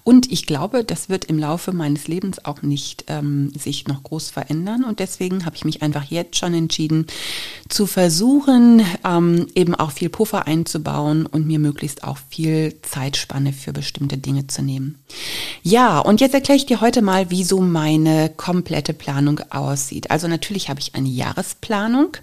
Und 0.03 0.31
ich 0.33 0.47
glaube, 0.47 0.85
das 0.85 1.09
wird 1.09 1.25
im 1.27 1.39
Laufe 1.39 1.73
meines 1.73 2.09
Lebens 2.09 2.45
auch 2.45 2.63
nicht 2.63 3.05
ähm, 3.09 3.53
sich 3.57 3.87
noch 3.87 4.03
groß 4.03 4.31
verändern. 4.31 4.85
Und 4.85 4.99
deswegen 4.99 5.47
habe 5.47 5.57
ich 5.57 5.65
mich 5.65 5.83
einfach 5.83 6.05
jetzt 6.05 6.37
schon 6.37 6.55
entschieden, 6.55 7.07
zu 7.69 7.87
versuchen, 7.87 8.83
ähm, 9.05 9.47
eben 9.55 9.75
auch 9.75 9.93
viel 9.93 10.09
Puffer 10.09 10.47
einzubauen 10.47 11.27
und 11.27 11.47
mir 11.47 11.59
möglichst 11.59 12.05
auch 12.05 12.19
viel 12.29 12.75
Zeitspanne 12.83 13.53
für 13.53 13.73
bestimmte 13.73 14.19
Dinge 14.19 14.47
zu 14.49 14.63
nehmen. 14.63 14.99
Ja, 15.63 16.01
und 16.01 16.21
jetzt 16.21 16.35
erkläre 16.35 16.57
ich 16.57 16.67
dir 16.67 16.81
heute 16.81 17.03
mal, 17.03 17.31
wie 17.31 17.45
so 17.45 17.61
meine 17.61 18.31
komplette 18.37 18.95
Planung 18.95 19.41
aussieht. 19.51 20.11
Also 20.11 20.27
natürlich 20.29 20.69
habe 20.69 20.81
ich 20.81 20.95
eine 20.95 21.09
Jahresplanung. 21.09 22.17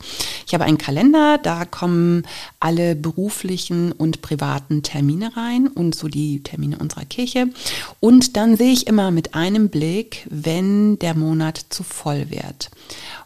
Ich 0.46 0.54
habe 0.54 0.66
einen 0.66 0.78
Kalender, 0.78 1.38
da 1.42 1.66
kommen 1.66 2.24
alle 2.60 2.96
beruflichen 2.96 3.92
und 3.94 4.22
privaten 4.22 4.41
privaten 4.42 4.82
Termine 4.82 5.38
rein 5.38 5.68
und 5.68 5.94
so 5.94 6.08
die 6.08 6.42
Termine 6.42 6.80
unserer 6.80 7.06
Kirche. 7.06 7.50
Und 8.00 8.36
dann 8.38 8.58
sehe 8.58 8.74
ich 8.74 8.88
immer 8.88 9.12
mit 9.12 9.36
einem 9.36 9.70
Blick, 9.70 10.26
wenn 10.32 10.98
der 10.98 11.16
Monat 11.16 11.64
zu 11.70 11.84
voll 11.84 12.32
wird. 12.32 12.72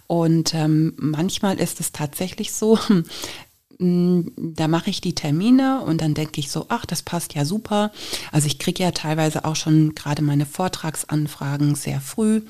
Und 0.08 0.54
ähm, 0.54 0.94
manchmal 0.98 1.58
ist 1.58 1.80
es 1.80 1.94
tatsächlich 1.94 2.52
so, 2.52 2.78
hm, 3.80 4.34
da 4.36 4.68
mache 4.68 4.90
ich 4.90 5.00
die 5.00 5.16
Termine 5.16 5.84
und 5.86 6.02
dann 6.02 6.16
denke 6.16 6.42
ich 6.42 6.52
so, 6.52 6.66
ach, 6.68 6.86
das 6.86 7.02
passt 7.02 7.34
ja 7.34 7.46
super. 7.46 7.94
Also 8.34 8.48
ich 8.48 8.60
kriege 8.60 8.84
ja 8.84 8.92
teilweise 8.92 9.46
auch 9.46 9.56
schon 9.56 9.96
gerade 9.96 10.22
meine 10.22 10.46
Vortragsanfragen 10.46 11.76
sehr 11.76 12.02
früh. 12.02 12.42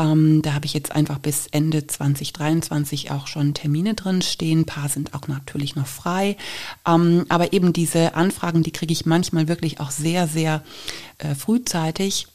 Ähm, 0.00 0.40
da 0.42 0.54
habe 0.54 0.64
ich 0.64 0.72
jetzt 0.72 0.92
einfach 0.92 1.18
bis 1.18 1.46
Ende 1.48 1.86
2023 1.86 3.10
auch 3.10 3.26
schon 3.26 3.52
Termine 3.52 3.94
drin 3.94 4.22
stehen. 4.22 4.60
Ein 4.60 4.66
paar 4.66 4.88
sind 4.88 5.14
auch 5.14 5.28
natürlich 5.28 5.76
noch 5.76 5.86
frei. 5.86 6.36
Ähm, 6.88 7.26
aber 7.28 7.52
eben 7.52 7.72
diese 7.72 8.14
Anfragen, 8.14 8.62
die 8.62 8.72
kriege 8.72 8.92
ich 8.92 9.04
manchmal 9.04 9.46
wirklich 9.46 9.78
auch 9.80 9.90
sehr, 9.90 10.26
sehr 10.26 10.62
äh, 11.18 11.34
frühzeitig. 11.34 12.28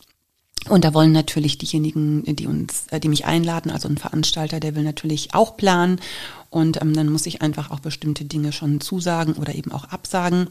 Und 0.67 0.83
da 0.83 0.93
wollen 0.93 1.11
natürlich 1.11 1.57
diejenigen, 1.57 2.23
die 2.23 2.47
uns, 2.47 2.87
äh, 2.91 2.99
die 2.99 3.09
mich 3.09 3.25
einladen, 3.25 3.71
also 3.71 3.87
ein 3.87 3.97
Veranstalter, 3.97 4.59
der 4.59 4.75
will 4.75 4.83
natürlich 4.83 5.33
auch 5.33 5.57
planen. 5.57 5.99
Und 6.49 6.81
ähm, 6.81 6.93
dann 6.93 7.09
muss 7.09 7.25
ich 7.25 7.41
einfach 7.41 7.71
auch 7.71 7.79
bestimmte 7.79 8.25
Dinge 8.25 8.51
schon 8.51 8.79
zusagen 8.79 9.33
oder 9.33 9.55
eben 9.55 9.71
auch 9.71 9.85
absagen. 9.85 10.47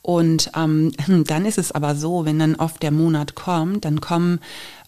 Und 0.00 0.50
ähm, 0.56 0.92
dann 1.26 1.44
ist 1.44 1.58
es 1.58 1.72
aber 1.72 1.96
so, 1.96 2.24
wenn 2.24 2.38
dann 2.38 2.54
oft 2.54 2.82
der 2.82 2.92
Monat 2.92 3.34
kommt, 3.34 3.84
dann 3.84 4.00
kommen 4.00 4.40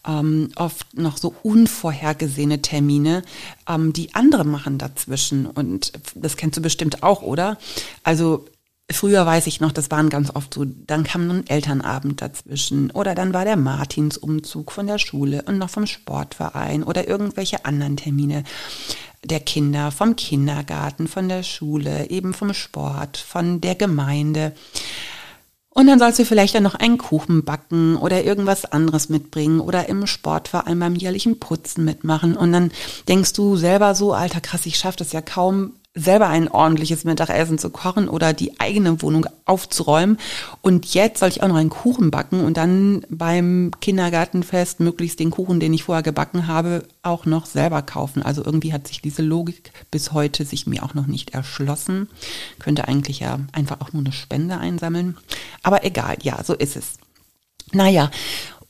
ähm, 0.06 0.50
oft 0.56 0.96
noch 0.96 1.16
so 1.16 1.34
unvorhergesehene 1.42 2.62
Termine, 2.62 3.22
ähm, 3.68 3.92
die 3.92 4.14
andere 4.14 4.44
machen 4.44 4.78
dazwischen. 4.78 5.46
Und 5.46 5.92
das 6.14 6.36
kennst 6.36 6.56
du 6.56 6.62
bestimmt 6.62 7.02
auch, 7.02 7.22
oder? 7.22 7.58
Also 8.02 8.46
Früher 8.92 9.24
weiß 9.24 9.46
ich 9.46 9.60
noch, 9.60 9.72
das 9.72 9.90
waren 9.90 10.10
ganz 10.10 10.30
oft 10.34 10.52
so, 10.52 10.66
dann 10.66 11.04
kam 11.04 11.30
ein 11.30 11.46
Elternabend 11.46 12.20
dazwischen 12.20 12.90
oder 12.90 13.14
dann 13.14 13.32
war 13.32 13.46
der 13.46 13.56
Martinsumzug 13.56 14.70
von 14.70 14.86
der 14.86 14.98
Schule 14.98 15.42
und 15.46 15.56
noch 15.56 15.70
vom 15.70 15.86
Sportverein 15.86 16.82
oder 16.82 17.08
irgendwelche 17.08 17.64
anderen 17.64 17.96
Termine 17.96 18.44
der 19.24 19.40
Kinder, 19.40 19.90
vom 19.90 20.16
Kindergarten, 20.16 21.08
von 21.08 21.30
der 21.30 21.42
Schule, 21.42 22.10
eben 22.10 22.34
vom 22.34 22.52
Sport, 22.52 23.16
von 23.16 23.62
der 23.62 23.74
Gemeinde. 23.74 24.52
Und 25.74 25.88
dann 25.88 25.98
sollst 25.98 26.20
du 26.20 26.24
vielleicht 26.24 26.54
dann 26.54 26.62
noch 26.62 26.76
einen 26.76 26.98
Kuchen 26.98 27.44
backen 27.44 27.96
oder 27.96 28.22
irgendwas 28.22 28.64
anderes 28.64 29.08
mitbringen 29.08 29.58
oder 29.58 29.88
im 29.88 30.06
Sportverein 30.06 30.78
beim 30.78 30.94
jährlichen 30.94 31.40
Putzen 31.40 31.84
mitmachen. 31.84 32.36
Und 32.36 32.52
dann 32.52 32.70
denkst 33.08 33.32
du 33.32 33.56
selber 33.56 33.96
so, 33.96 34.12
alter 34.12 34.40
krass, 34.40 34.66
ich 34.66 34.76
schaffe 34.76 34.98
das 34.98 35.12
ja 35.12 35.20
kaum 35.20 35.72
selber 35.94 36.26
ein 36.28 36.48
ordentliches 36.48 37.04
Mittagessen 37.04 37.56
zu 37.56 37.70
kochen 37.70 38.08
oder 38.08 38.32
die 38.32 38.58
eigene 38.58 39.00
Wohnung 39.00 39.26
aufzuräumen. 39.44 40.18
Und 40.60 40.92
jetzt 40.92 41.20
soll 41.20 41.28
ich 41.28 41.42
auch 41.42 41.48
noch 41.48 41.54
einen 41.56 41.70
Kuchen 41.70 42.10
backen 42.10 42.40
und 42.40 42.56
dann 42.56 43.06
beim 43.08 43.70
Kindergartenfest 43.80 44.80
möglichst 44.80 45.20
den 45.20 45.30
Kuchen, 45.30 45.60
den 45.60 45.72
ich 45.72 45.84
vorher 45.84 46.02
gebacken 46.02 46.48
habe, 46.48 46.82
auch 47.02 47.26
noch 47.26 47.46
selber 47.46 47.82
kaufen. 47.82 48.22
Also 48.22 48.44
irgendwie 48.44 48.72
hat 48.72 48.88
sich 48.88 49.02
diese 49.02 49.22
Logik 49.22 49.72
bis 49.92 50.12
heute 50.12 50.44
sich 50.44 50.66
mir 50.66 50.82
auch 50.82 50.94
noch 50.94 51.06
nicht 51.06 51.30
erschlossen. 51.30 52.08
Könnte 52.58 52.88
eigentlich 52.88 53.20
ja 53.20 53.38
einfach 53.52 53.80
auch 53.80 53.92
nur 53.92 54.02
eine 54.02 54.12
Spende 54.12 54.58
einsammeln. 54.58 55.16
Aber 55.62 55.84
egal, 55.84 56.16
ja, 56.22 56.42
so 56.42 56.54
ist 56.54 56.76
es. 56.76 56.94
Naja, 57.72 58.10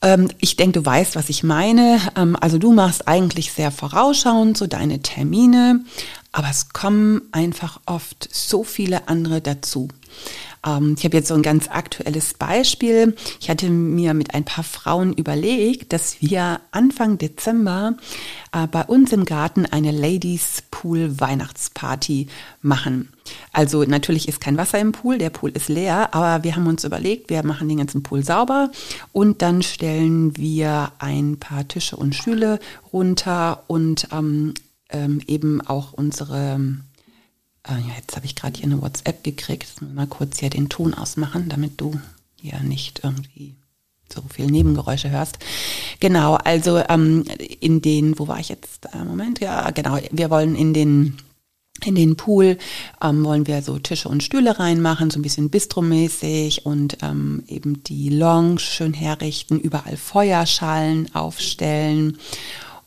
ähm, 0.03 0.29
ich 0.39 0.57
denke, 0.57 0.81
du 0.81 0.87
weißt, 0.87 1.17
was 1.17 1.31
ich 1.31 1.43
meine. 1.43 1.99
Ähm, 2.17 2.37
also 2.39 2.59
du 2.59 2.73
machst 2.73 3.09
eigentlich 3.09 3.53
sehr 3.53 3.71
vorausschauend 3.71 4.57
so 4.57 4.67
deine 4.67 5.01
Termine, 5.01 5.81
aber 6.35 6.51
es 6.51 6.71
kommen 6.71 7.23
einfach 7.31 7.81
oft 7.87 8.29
so 8.33 8.65
viele 8.65 9.07
andere 9.07 9.41
dazu. 9.41 9.89
Ähm, 10.67 10.97
ich 10.99 11.05
habe 11.05 11.17
jetzt 11.17 11.29
so 11.29 11.35
ein 11.35 11.43
ganz 11.43 11.69
aktuelles 11.69 12.35
Beispiel. 12.35 13.15
Ich 13.41 13.49
hatte 13.49 13.71
mir 13.71 14.15
mit 14.15 14.35
ein 14.35 14.45
paar 14.45 14.65
Frauen 14.65 15.13
überlegt, 15.13 15.93
dass 15.93 16.21
wir 16.21 16.61
Anfang 16.73 17.19
Dezember 17.19 17.95
äh, 18.53 18.67
bei 18.67 18.83
uns 18.83 19.13
im 19.13 19.25
Garten 19.25 19.65
eine 19.65 19.93
Ladies 19.93 20.65
Pool 20.73 21.21
Weihnachtsparty 21.21 22.27
machen. 22.63 23.11
Also 23.53 23.85
natürlich 23.85 24.27
ist 24.27 24.41
kein 24.41 24.57
Wasser 24.57 24.81
im 24.81 24.91
Pool, 24.91 25.19
der 25.19 25.31
Pool 25.31 25.51
ist 25.51 25.69
leer, 25.69 26.13
aber 26.15 26.43
wir 26.43 26.57
haben 26.57 26.67
uns 26.67 26.83
überlegt, 26.83 27.31
wir 27.31 27.45
machen 27.45 27.69
den 27.69 27.79
ganzen 27.79 28.03
Pool 28.03 28.25
sauber 28.25 28.71
und 29.13 29.41
dann 29.41 29.63
stellen 29.63 30.37
wir 30.37 30.91
ein 30.99 31.39
paar 31.39 31.67
Tische 31.69 31.97
und 31.97 32.17
Stühle 32.17 32.59
runter 32.93 33.63
und 33.69 34.09
ähm, 34.13 34.55
ähm, 34.91 35.21
eben 35.27 35.61
auch 35.61 35.93
unsere 35.93 36.61
äh, 37.67 37.79
jetzt 37.97 38.17
habe 38.17 38.27
ich 38.27 38.37
gerade 38.37 38.57
hier 38.59 38.67
eine 38.67 38.83
WhatsApp 38.83 39.25
gekriegt. 39.25 39.81
Mal 39.81 40.07
kurz 40.07 40.39
hier 40.41 40.51
den 40.51 40.69
Ton 40.69 40.95
ausmachen, 40.95 41.49
damit 41.49 41.81
du 41.81 41.99
hier 42.41 42.61
nicht 42.61 43.01
irgendwie 43.03 43.55
so 44.13 44.23
viel 44.33 44.47
Nebengeräusche 44.47 45.11
hörst. 45.11 45.39
Genau, 46.01 46.35
also 46.35 46.79
ähm, 46.89 47.25
in 47.61 47.81
den, 47.81 48.19
wo 48.19 48.29
war 48.29 48.39
ich 48.39 48.51
jetzt? 48.51 48.87
Äh, 48.93 49.05
Moment, 49.05 49.41
ja, 49.41 49.71
genau, 49.71 49.99
wir 50.11 50.31
wollen 50.31 50.55
in 50.55 50.75
den 50.75 51.17
in 51.85 51.97
den 51.97 52.15
Pool 52.15 52.57
ähm, 53.03 53.25
wollen 53.25 53.49
wir 53.49 53.61
so 53.61 53.79
Tische 53.79 54.09
und 54.09 54.23
Stühle 54.23 54.61
reinmachen, 54.61 55.11
so 55.11 55.19
ein 55.19 55.23
bisschen 55.23 55.51
bistromäßig 55.51 56.65
und 56.65 56.99
ähm, 57.03 57.43
eben 57.49 57.83
die 57.83 58.11
Lounge 58.11 58.61
schön 58.61 58.95
herrichten, 58.95 59.59
überall 59.59 59.97
Feuerschalen 59.97 61.13
aufstellen 61.15 62.19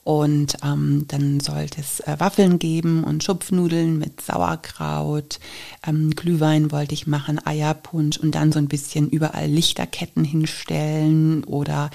und 0.07 0.55
ähm, 0.63 1.03
dann 1.09 1.41
sollte 1.41 1.81
es 1.81 1.99
äh, 1.99 2.15
Waffeln 2.17 2.59
geben 2.59 3.03
und 3.03 3.25
Schupfnudeln 3.25 3.99
mit 3.99 4.21
Sauerkraut. 4.21 5.37
Ähm, 5.85 6.11
Glühwein 6.11 6.71
wollte 6.71 6.93
ich 6.93 7.07
machen, 7.07 7.45
Eierpunsch 7.45 8.15
und 8.15 8.33
dann 8.33 8.53
so 8.53 8.59
ein 8.59 8.69
bisschen 8.69 9.09
überall 9.09 9.47
Lichterketten 9.47 10.23
hinstellen 10.23 11.43
oder 11.43 11.89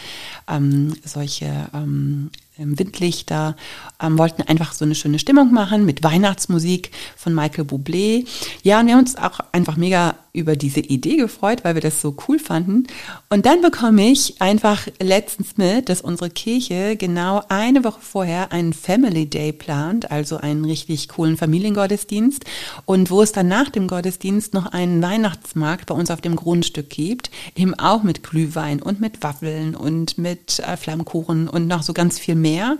ähm, 0.46 0.94
solche 1.06 1.70
ähm, 1.72 2.28
ähm, 2.58 2.78
Windlichter, 2.78 3.56
ähm, 3.98 4.18
wollten 4.18 4.42
einfach 4.42 4.74
so 4.74 4.84
eine 4.84 4.94
schöne 4.94 5.18
Stimmung 5.18 5.50
machen 5.54 5.86
mit 5.86 6.02
Weihnachtsmusik 6.04 6.90
von 7.16 7.34
Michael 7.34 7.64
Bublé. 7.64 8.26
Ja, 8.62 8.80
und 8.80 8.88
wir 8.88 8.92
haben 8.92 9.00
uns 9.00 9.16
auch 9.16 9.40
einfach 9.52 9.78
mega 9.78 10.16
über 10.34 10.56
diese 10.56 10.80
Idee 10.80 11.16
gefreut, 11.16 11.62
weil 11.62 11.74
wir 11.74 11.82
das 11.82 12.00
so 12.00 12.16
cool 12.26 12.38
fanden. 12.38 12.86
Und 13.28 13.44
dann 13.44 13.60
bekomme 13.60 14.10
ich 14.10 14.40
einfach 14.40 14.88
letztens 14.98 15.58
mit, 15.58 15.90
dass 15.90 16.00
unsere 16.00 16.30
Kirche 16.30 16.96
genau 16.96 17.42
eine 17.50 17.84
Woche 17.84 18.00
vorher 18.00 18.50
einen 18.50 18.72
Family 18.72 19.26
Day 19.26 19.52
plant, 19.52 20.10
also 20.10 20.38
einen 20.38 20.64
richtig 20.64 21.10
coolen 21.10 21.36
Familiengottesdienst. 21.36 22.46
Und 22.86 23.10
wo 23.10 23.20
es 23.20 23.32
dann 23.32 23.48
nach 23.48 23.68
dem 23.68 23.88
Gottesdienst 23.88 24.54
noch 24.54 24.72
einen 24.72 25.02
Weihnachtsmarkt 25.02 25.86
bei 25.86 25.94
uns 25.94 26.10
auf 26.10 26.22
dem 26.22 26.36
Grundstück 26.36 26.88
gibt, 26.88 27.30
eben 27.54 27.74
auch 27.74 28.02
mit 28.02 28.22
Glühwein 28.22 28.80
und 28.80 29.00
mit 29.00 29.22
Waffeln 29.22 29.74
und 29.74 30.16
mit 30.16 30.60
äh, 30.60 30.78
Flammkuchen 30.78 31.46
und 31.46 31.66
noch 31.66 31.82
so 31.82 31.92
ganz 31.92 32.18
viel 32.18 32.36
mehr. 32.36 32.78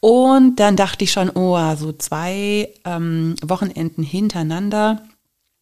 Und 0.00 0.56
dann 0.56 0.76
dachte 0.76 1.04
ich 1.04 1.12
schon, 1.12 1.30
oh, 1.30 1.76
so 1.76 1.92
zwei 1.92 2.70
ähm, 2.84 3.36
Wochenenden 3.42 4.02
hintereinander 4.02 5.02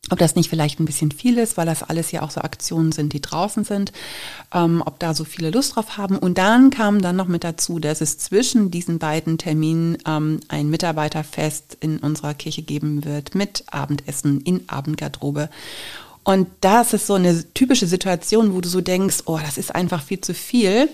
ob 0.09 0.19
das 0.19 0.35
nicht 0.35 0.49
vielleicht 0.49 0.81
ein 0.81 0.87
bisschen 0.87 1.13
viel 1.13 1.37
ist, 1.39 1.57
weil 1.57 1.67
das 1.67 1.83
alles 1.83 2.11
ja 2.11 2.23
auch 2.23 2.31
so 2.31 2.41
Aktionen 2.41 2.91
sind, 2.91 3.13
die 3.13 3.21
draußen 3.21 3.65
sind, 3.65 3.93
ähm, 4.53 4.83
ob 4.85 4.99
da 4.99 5.15
so 5.15 5.25
viele 5.25 5.51
Lust 5.51 5.77
drauf 5.77 5.99
haben. 5.99 6.17
Und 6.17 6.39
dann 6.39 6.71
kam 6.71 7.03
dann 7.03 7.17
noch 7.17 7.29
mit 7.29 7.45
dazu, 7.45 7.79
dass 7.79 8.01
es 8.01 8.19
zwischen 8.19 8.71
diesen 8.71 8.99
beiden 8.99 9.37
Terminen 9.37 9.99
ähm, 10.07 10.41
ein 10.49 10.71
Mitarbeiterfest 10.71 11.77
in 11.81 11.99
unserer 11.99 12.35
Kirche 12.35 12.63
geben 12.63 13.05
wird 13.05 13.35
mit 13.35 13.65
Abendessen 13.71 14.41
in 14.41 14.69
Abendgarderobe. 14.69 15.51
Und 16.23 16.49
das 16.61 16.93
ist 16.93 17.07
so 17.07 17.15
eine 17.15 17.45
typische 17.55 17.87
Situation, 17.87 18.55
wo 18.55 18.61
du 18.61 18.69
so 18.69 18.83
denkst, 18.83 19.23
oh, 19.25 19.39
das 19.43 19.57
ist 19.57 19.75
einfach 19.75 20.03
viel 20.03 20.21
zu 20.21 20.35
viel. 20.35 20.91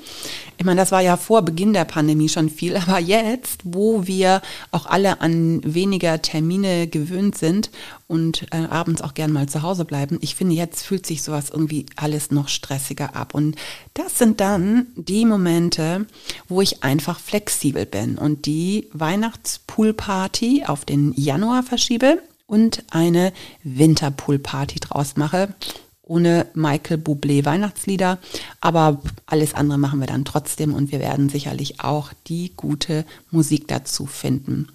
Ich 0.56 0.64
meine, 0.64 0.80
das 0.80 0.92
war 0.92 1.02
ja 1.02 1.16
vor 1.16 1.42
Beginn 1.42 1.72
der 1.72 1.84
Pandemie 1.84 2.28
schon 2.28 2.48
viel, 2.48 2.76
aber 2.86 3.00
jetzt, 3.00 3.60
wo 3.64 4.06
wir 4.06 4.40
auch 4.70 4.86
alle 4.86 5.20
an 5.20 5.60
weniger 5.64 6.22
Termine 6.22 6.86
gewöhnt 6.86 7.36
sind 7.36 7.70
und 8.06 8.46
äh, 8.52 8.66
abends 8.70 9.02
auch 9.02 9.14
gern 9.14 9.32
mal 9.32 9.48
zu 9.48 9.62
Hause 9.62 9.84
bleiben, 9.84 10.18
ich 10.20 10.36
finde, 10.36 10.54
jetzt 10.54 10.84
fühlt 10.84 11.04
sich 11.04 11.22
sowas 11.22 11.50
irgendwie 11.50 11.86
alles 11.96 12.30
noch 12.30 12.48
stressiger 12.48 13.16
ab. 13.16 13.34
Und 13.34 13.56
das 13.94 14.18
sind 14.18 14.40
dann 14.40 14.86
die 14.94 15.24
Momente, 15.24 16.06
wo 16.48 16.60
ich 16.60 16.84
einfach 16.84 17.18
flexibel 17.18 17.84
bin 17.84 18.16
und 18.16 18.46
die 18.46 18.88
Weihnachtspoolparty 18.92 20.64
auf 20.66 20.84
den 20.84 21.12
Januar 21.16 21.64
verschiebe 21.64 22.22
und 22.46 22.84
eine 22.90 23.32
Winterpoolparty 23.62 24.80
draus 24.80 25.16
mache. 25.16 25.54
ohne 26.08 26.46
Michael 26.54 26.98
Bublé 26.98 27.44
Weihnachtslieder. 27.44 28.18
Aber 28.60 29.02
alles 29.26 29.54
andere 29.54 29.76
machen 29.76 29.98
wir 30.00 30.06
dann 30.06 30.24
trotzdem 30.24 30.72
und 30.72 30.92
wir 30.92 31.00
werden 31.00 31.28
sicherlich 31.28 31.80
auch 31.80 32.12
die 32.28 32.52
gute 32.56 33.04
Musik 33.30 33.66
dazu 33.68 34.06
finden. 34.06 34.68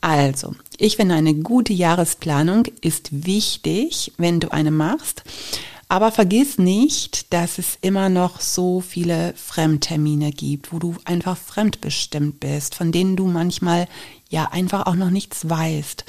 Also, 0.00 0.54
ich 0.78 0.96
finde, 0.96 1.14
eine 1.14 1.34
gute 1.34 1.74
Jahresplanung 1.74 2.64
ist 2.80 3.26
wichtig, 3.26 4.12
wenn 4.16 4.40
du 4.40 4.50
eine 4.50 4.70
machst. 4.70 5.22
Aber 5.88 6.10
vergiss 6.10 6.56
nicht, 6.56 7.34
dass 7.34 7.58
es 7.58 7.76
immer 7.82 8.08
noch 8.08 8.40
so 8.40 8.80
viele 8.80 9.34
Fremdtermine 9.36 10.30
gibt, 10.30 10.72
wo 10.72 10.78
du 10.78 10.96
einfach 11.04 11.36
fremdbestimmt 11.36 12.40
bist, 12.40 12.74
von 12.74 12.92
denen 12.92 13.14
du 13.14 13.26
manchmal 13.26 13.88
ja 14.32 14.48
einfach 14.50 14.86
auch 14.86 14.96
noch 14.96 15.10
nichts 15.10 15.48
weißt. 15.48 16.04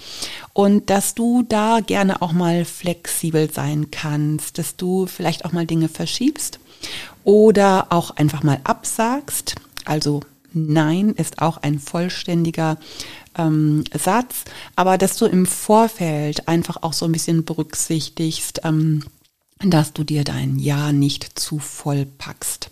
Und 0.54 0.90
dass 0.90 1.14
du 1.14 1.44
da 1.48 1.80
gerne 1.86 2.22
auch 2.22 2.32
mal 2.32 2.66
flexibel 2.66 3.52
sein 3.52 3.92
kannst, 3.92 4.58
dass 4.58 4.76
du 4.76 5.06
vielleicht 5.06 5.46
auch 5.46 5.52
mal 5.52 5.68
Dinge 5.68 5.90
verschiebst 5.90 6.60
oder 7.24 7.88
auch 7.92 8.12
einfach 8.12 8.44
mal 8.44 8.60
absagst. 8.64 9.56
Also 9.86 10.22
Nein 10.54 11.10
ist 11.12 11.42
auch 11.42 11.58
ein 11.58 11.80
vollständiger 11.80 12.78
ähm, 13.38 13.84
Satz, 13.94 14.46
aber 14.76 14.98
dass 14.98 15.18
du 15.18 15.26
im 15.26 15.46
Vorfeld 15.46 16.48
einfach 16.48 16.78
auch 16.84 16.94
so 16.94 17.06
ein 17.06 17.12
bisschen 17.12 17.44
berücksichtigst, 17.44 18.62
ähm, 18.64 19.04
dass 19.60 19.94
du 19.94 20.04
dir 20.04 20.24
dein 20.24 20.60
Ja 20.60 20.92
nicht 20.92 21.40
zu 21.40 21.60
voll 21.60 22.06
packst. 22.06 22.70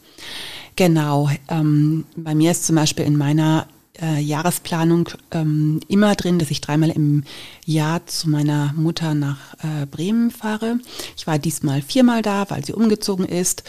Genau, 0.76 1.30
ähm, 1.50 2.06
bei 2.16 2.36
mir 2.36 2.52
ist 2.52 2.66
zum 2.66 2.76
Beispiel 2.76 3.06
in 3.06 3.18
meiner 3.18 3.68
äh, 4.00 4.20
Jahresplanung 4.20 5.10
ähm, 5.32 5.80
immer 5.88 6.16
drin, 6.16 6.40
dass 6.40 6.52
ich 6.52 6.62
dreimal 6.62 6.90
im 6.90 7.24
Jahr 7.66 8.06
zu 8.06 8.30
meiner 8.30 8.74
Mutter 8.74 9.14
nach 9.14 9.54
äh, 9.64 9.86
Bremen 9.86 10.32
fahre. 10.32 10.80
Ich 11.18 11.28
war 11.28 11.40
diesmal 11.40 11.82
viermal 11.82 12.22
da, 12.22 12.50
weil 12.50 12.64
sie 12.64 12.74
umgezogen 12.74 13.26
ist. 13.26 13.64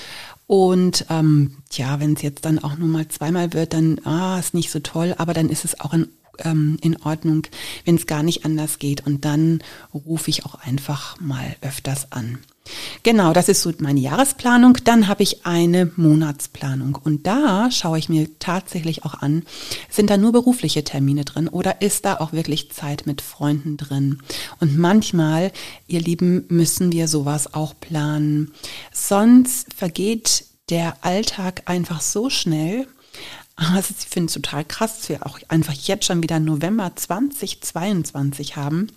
Und 0.47 1.07
ähm, 1.09 1.57
ja, 1.73 2.01
wenn 2.01 2.15
es 2.15 2.23
jetzt 2.23 2.45
dann 2.45 2.59
auch 2.59 2.77
nur 2.77 2.89
mal 2.89 3.09
zweimal 3.09 3.53
wird, 3.53 3.73
dann 3.73 4.01
ah, 4.05 4.39
ist 4.39 4.55
nicht 4.55 4.71
so 4.71 4.81
toll, 4.81 5.15
aber 5.17 5.33
dann 5.33 5.49
ist 5.49 5.65
es 5.65 5.81
auch 5.81 5.95
in 5.95 6.09
ähm, 6.39 6.79
in 6.83 7.01
Ordnung, 7.03 7.47
wenn 7.85 7.97
es 7.97 8.07
gar 8.07 8.23
nicht 8.23 8.45
anders 8.45 8.79
geht. 8.79 9.07
Und 9.07 9.25
dann 9.25 9.63
rufe 9.95 10.31
ich 10.31 10.45
auch 10.45 10.55
einfach 10.57 11.21
mal 11.21 11.57
öfters 11.61 12.13
an. 12.13 12.39
Genau, 13.03 13.33
das 13.33 13.49
ist 13.49 13.63
so 13.63 13.73
meine 13.79 13.99
Jahresplanung. 13.99 14.79
Dann 14.85 15.09
habe 15.09 15.25
ich 15.25 15.45
eine 15.45 15.91
Monatsplanung 15.97 16.97
und 17.03 17.27
da 17.27 17.71
schaue 17.71 17.99
ich 17.99 18.09
mir 18.09 18.29
tatsächlich 18.39 19.05
auch 19.05 19.15
an, 19.15 19.43
sind 19.91 20.11
da 20.11 20.17
nur 20.17 20.33
berufliche 20.33 20.85
Termine 20.85 21.25
drin 21.25 21.49
oder 21.49 21.83
ist 21.83 22.05
da 22.05 22.19
auch 22.19 22.33
wirklich 22.33 22.71
Zeit 22.71 23.07
mit 23.07 23.21
Freunden 23.21 23.77
drin? 23.77 24.19
Und 24.61 24.79
manchmal, 24.79 25.51
ihr 25.89 26.01
Lieben, 26.01 26.45
müssen 26.49 26.93
wir 26.93 27.09
sowas 27.09 27.53
auch 27.53 27.75
planen. 27.79 28.53
Sonst 28.93 29.75
vergeht 29.75 30.45
der 30.71 31.05
Alltag 31.05 31.63
einfach 31.67 32.01
so 32.01 32.31
schnell. 32.31 32.87
Also 33.57 33.95
ich 33.99 34.07
finde 34.07 34.27
es 34.27 34.35
total 34.35 34.65
krass, 34.65 34.99
dass 34.99 35.09
wir 35.09 35.27
auch 35.27 35.39
einfach 35.49 35.75
jetzt 35.75 36.07
schon 36.07 36.23
wieder 36.23 36.41
November 36.41 36.93
2022 36.95 38.57
haben. 38.57 38.89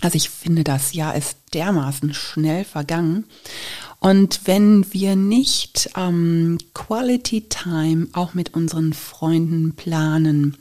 Also 0.00 0.16
ich 0.16 0.30
finde, 0.30 0.62
das 0.62 0.92
Jahr 0.92 1.16
ist 1.16 1.36
dermaßen 1.54 2.14
schnell 2.14 2.64
vergangen. 2.64 3.24
Und 3.98 4.42
wenn 4.44 4.92
wir 4.92 5.16
nicht 5.16 5.90
ähm, 5.96 6.58
Quality 6.72 7.48
Time 7.48 8.06
auch 8.12 8.34
mit 8.34 8.54
unseren 8.54 8.92
Freunden 8.92 9.74
planen, 9.74 10.56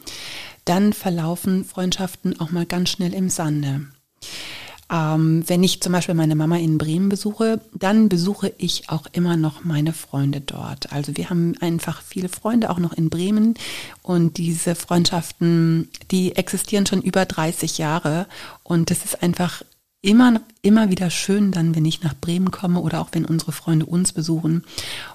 dann 0.65 0.91
verlaufen 0.91 1.63
Freundschaften 1.63 2.39
auch 2.39 2.49
mal 2.49 2.65
ganz 2.65 2.89
schnell 2.89 3.13
im 3.13 3.29
Sande. 3.29 3.85
Ähm, 4.89 5.43
wenn 5.47 5.63
ich 5.63 5.81
zum 5.81 5.91
Beispiel 5.91 6.15
meine 6.15 6.35
Mama 6.35 6.57
in 6.57 6.77
Bremen 6.77 7.09
besuche, 7.09 7.59
dann 7.73 8.07
besuche 8.07 8.53
ich 8.57 8.89
auch 8.89 9.05
immer 9.11 9.35
noch 9.35 9.63
meine 9.65 9.91
Freunde 9.91 10.39
dort. 10.39 10.93
Also 10.93 11.17
wir 11.17 11.29
haben 11.29 11.55
einfach 11.59 12.01
viele 12.01 12.29
Freunde 12.29 12.69
auch 12.69 12.79
noch 12.79 12.93
in 12.93 13.09
Bremen 13.09 13.55
und 14.01 14.37
diese 14.37 14.75
Freundschaften, 14.75 15.89
die 16.11 16.35
existieren 16.37 16.85
schon 16.85 17.01
über 17.01 17.25
30 17.25 17.77
Jahre 17.77 18.27
und 18.63 18.89
das 18.89 19.03
ist 19.03 19.21
einfach 19.21 19.61
immer, 20.01 20.39
immer 20.67 20.89
wieder 20.89 21.09
schön 21.09 21.51
dann, 21.51 21.75
wenn 21.75 21.85
ich 21.85 22.03
nach 22.03 22.13
Bremen 22.13 22.51
komme 22.51 22.81
oder 22.81 23.01
auch 23.01 23.09
wenn 23.13 23.25
unsere 23.25 23.51
Freunde 23.51 23.85
uns 23.85 24.11
besuchen. 24.11 24.63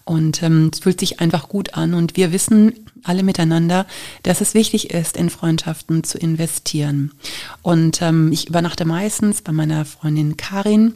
Und 0.04 0.42
ähm, 0.42 0.71
es 0.73 0.80
fühlt 0.80 0.99
sich 0.99 1.21
einfach 1.21 1.49
gut 1.49 1.75
an. 1.75 1.95
Und 1.95 2.17
wir 2.17 2.32
wissen 2.32 2.73
alle 3.04 3.23
miteinander, 3.23 3.86
dass 4.23 4.41
es 4.41 4.54
wichtig 4.54 4.91
ist, 4.91 5.17
in 5.17 5.30
Freundschaften 5.30 6.04
zu 6.04 6.19
investieren. 6.19 7.12
Und 7.62 8.00
ähm, 8.02 8.32
ich 8.32 8.49
übernachte 8.49 8.84
meistens 8.84 9.43
bei 9.43 9.52
meiner 9.52 9.84
Freundin 9.84 10.36
Karin. 10.36 10.95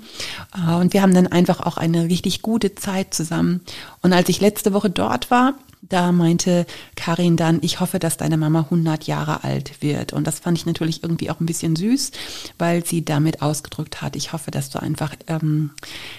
Äh, 0.55 0.75
und 0.75 0.93
wir 0.93 1.03
haben 1.03 1.15
dann 1.15 1.27
einfach 1.27 1.61
auch 1.61 1.77
eine 1.77 2.05
richtig 2.05 2.43
gute 2.43 2.75
Zeit 2.75 3.13
zusammen. 3.13 3.61
Und 4.03 4.13
als 4.13 4.29
ich 4.29 4.41
letzte 4.41 4.73
Woche 4.73 4.91
dort 4.91 5.31
war, 5.31 5.55
da 5.89 6.13
meinte 6.13 6.67
Karin 6.97 7.37
dann, 7.37 7.59
ich 7.63 7.81
hoffe, 7.81 7.99
dass 7.99 8.17
deine 8.17 8.37
Mama 8.37 8.61
100 8.61 9.05
Jahre 9.05 9.45
alt 9.45 9.83
wird. 9.83 10.13
Und 10.13 10.27
das 10.27 10.41
fand 10.41 10.59
ich 10.59 10.67
natürlich 10.67 11.03
irgendwie 11.03 11.31
auch 11.31 11.41
ein 11.41 11.47
bisschen 11.47 11.77
süß, 11.77 12.13
weil 12.59 12.85
sie 12.85 13.05
damit 13.05 13.43
ausgedrückt 13.43 14.03
hat, 14.03 14.17
ich 14.17 14.33
hoffe, 14.33 14.46
dass 14.51 14.71
du 14.71 14.81
einfach, 14.81 15.15
ähm, 15.27 15.71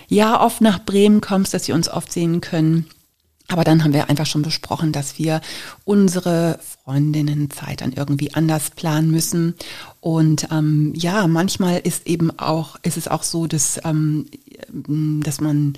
ja, 0.08 0.42
oft 0.42 0.62
nach 0.62 0.84
Bremen 0.84 1.22
kommst, 1.22 1.54
dass 1.54 1.68
wir 1.68 1.76
uns 1.76 1.90
oft 1.90 2.12
sehen 2.12 2.42
können. 2.42 2.88
Aber 3.50 3.63
dann 3.63 3.84
haben 3.84 3.94
wir 3.94 4.10
einfach 4.10 4.26
schon 4.26 4.42
besprochen, 4.42 4.92
dass 4.92 5.18
wir 5.18 5.40
unsere 5.86 6.60
Freundinnenzeit 6.84 7.80
dann 7.80 7.94
irgendwie 7.94 8.34
anders 8.34 8.72
planen 8.72 9.10
müssen. 9.10 9.56
Und 10.02 10.50
ähm, 10.52 10.92
ja, 10.96 11.28
manchmal 11.28 11.80
ist 11.80 12.08
eben 12.08 12.38
auch, 12.38 12.78
ist 12.84 12.98
es 12.98 13.08
auch 13.08 13.24
so, 13.24 13.48
dass, 13.48 13.80
ähm, 13.86 14.26
dass 15.24 15.40
man 15.40 15.78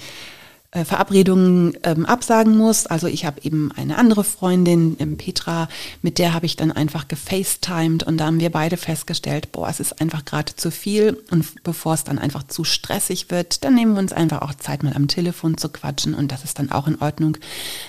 äh, 0.72 0.86
Verabredungen 0.86 1.76
ähm, 1.82 2.06
absagen 2.06 2.56
muss. 2.56 2.86
Also 2.86 3.08
ich 3.08 3.26
habe 3.26 3.42
eben 3.42 3.72
eine 3.72 3.98
andere 3.98 4.24
Freundin, 4.24 4.96
ähm, 5.00 5.18
Petra, 5.18 5.68
mit 6.04 6.20
der 6.20 6.36
habe 6.36 6.46
ich 6.46 6.58
dann 6.58 6.72
einfach 6.72 7.08
gefacetimed 7.08 8.04
und 8.04 8.18
da 8.18 8.28
haben 8.28 8.40
wir 8.40 8.52
beide 8.52 8.78
festgestellt, 8.78 9.52
boah, 9.52 9.68
es 9.68 9.80
ist 9.80 10.00
einfach 10.00 10.26
gerade 10.26 10.56
zu 10.56 10.70
viel 10.70 11.24
und 11.32 11.64
bevor 11.64 11.96
es 11.96 12.04
dann 12.04 12.20
einfach 12.20 12.44
zu 12.44 12.64
stressig 12.64 13.32
wird, 13.32 13.64
dann 13.64 13.74
nehmen 13.74 13.94
wir 13.94 14.00
uns 14.00 14.14
einfach 14.14 14.44
auch 14.44 14.54
Zeit 14.54 14.84
mal 14.84 14.94
am 14.94 15.08
Telefon 15.08 15.58
zu 15.58 15.70
quatschen 15.70 16.14
und 16.14 16.32
das 16.32 16.44
ist 16.44 16.60
dann 16.60 16.72
auch 16.72 16.86
in 16.86 17.02
Ordnung. 17.02 17.38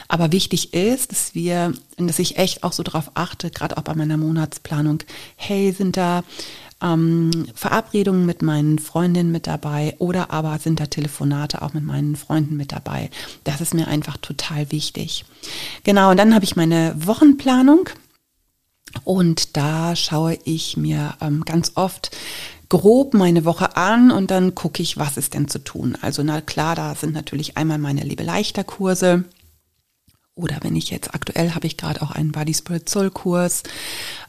Aber 0.08 0.32
wichtig 0.32 0.72
ist, 0.72 1.12
dass 1.12 1.34
wir, 1.34 1.74
dass 1.98 2.18
ich 2.18 2.38
echt 2.38 2.64
auch 2.64 2.72
so 2.72 2.82
darauf 2.82 3.10
achte, 3.12 3.50
gerade 3.50 3.76
auch 3.76 3.82
bei 3.82 3.94
meiner 3.94 4.16
Monatsplanung, 4.16 5.02
hey, 5.36 5.72
sind 5.72 5.98
da 5.98 6.24
ähm, 6.82 7.46
Verabredungen 7.54 8.26
mit 8.26 8.42
meinen 8.42 8.78
Freundinnen 8.78 9.32
mit 9.32 9.46
dabei 9.46 9.94
oder 9.98 10.30
aber 10.30 10.58
sind 10.58 10.80
da 10.80 10.86
Telefonate 10.86 11.62
auch 11.62 11.72
mit 11.72 11.84
meinen 11.84 12.16
Freunden 12.16 12.56
mit 12.56 12.72
dabei. 12.72 13.10
Das 13.44 13.60
ist 13.60 13.74
mir 13.74 13.88
einfach 13.88 14.16
total 14.16 14.70
wichtig. 14.72 15.24
Genau, 15.84 16.10
und 16.10 16.16
dann 16.16 16.34
habe 16.34 16.44
ich 16.44 16.56
meine 16.56 16.94
Wochenplanung 16.96 17.88
und 19.04 19.56
da 19.56 19.94
schaue 19.96 20.38
ich 20.44 20.76
mir 20.76 21.14
ähm, 21.20 21.44
ganz 21.44 21.72
oft 21.74 22.16
grob 22.68 23.14
meine 23.14 23.44
Woche 23.44 23.76
an 23.76 24.10
und 24.10 24.30
dann 24.30 24.54
gucke 24.54 24.82
ich, 24.82 24.96
was 24.96 25.16
ist 25.16 25.34
denn 25.34 25.48
zu 25.48 25.58
tun. 25.58 25.96
Also 26.00 26.22
na 26.22 26.40
klar, 26.40 26.76
da 26.76 26.94
sind 26.94 27.12
natürlich 27.12 27.56
einmal 27.56 27.78
meine 27.78 28.02
Liebe 28.02 28.22
leichter 28.22 28.64
Kurse 28.64 29.24
oder 30.34 30.58
wenn 30.62 30.76
ich 30.76 30.90
jetzt 30.90 31.14
aktuell 31.14 31.54
habe 31.54 31.66
ich 31.66 31.76
gerade 31.76 32.02
auch 32.02 32.10
einen 32.10 32.32
Body 32.32 32.54
Spirit 32.54 32.88
Soul 32.88 33.10
Kurs. 33.10 33.62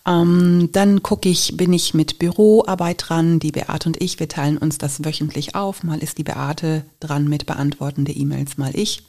Ähm, 0.06 0.70
dann 0.72 1.04
gucke 1.04 1.30
ich, 1.30 1.56
bin 1.56 1.72
ich 1.74 1.94
mit 1.94 2.20
Büroarbeit 2.20 3.04
dran. 3.08 3.40
Die 3.40 3.52
Beate 3.52 3.88
und 3.88 4.02
ich, 4.02 4.20
wir 4.20 4.28
teilen 4.28 4.58
uns 4.58 4.78
das 4.78 5.04
wöchentlich 5.06 5.56
auf. 5.56 5.84
Mal 5.84 6.00
ist 6.00 6.18
die 6.18 6.24
Beate 6.24 6.86
dran 7.00 7.28
mit 7.28 7.46
beantwortende 7.46 8.12
E-Mails, 8.12 8.58
mal 8.58 8.76
ich. 8.76 9.04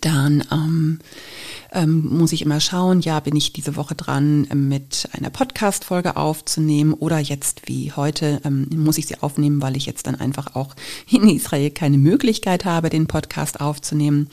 Dann 0.00 0.44
ähm, 0.50 0.98
ähm, 1.72 2.06
muss 2.06 2.32
ich 2.32 2.42
immer 2.42 2.60
schauen, 2.60 3.00
ja, 3.00 3.20
bin 3.20 3.36
ich 3.36 3.52
diese 3.52 3.76
Woche 3.76 3.94
dran, 3.94 4.46
ähm, 4.50 4.68
mit 4.68 5.08
einer 5.12 5.30
Podcast-Folge 5.30 6.16
aufzunehmen 6.16 6.92
oder 6.92 7.18
jetzt 7.18 7.68
wie 7.68 7.92
heute 7.92 8.40
ähm, 8.44 8.68
muss 8.74 8.98
ich 8.98 9.06
sie 9.06 9.22
aufnehmen, 9.22 9.62
weil 9.62 9.76
ich 9.76 9.86
jetzt 9.86 10.06
dann 10.06 10.16
einfach 10.16 10.54
auch 10.56 10.74
in 11.10 11.28
Israel 11.28 11.70
keine 11.70 11.98
Möglichkeit 11.98 12.64
habe, 12.64 12.90
den 12.90 13.06
Podcast 13.06 13.60
aufzunehmen. 13.60 14.28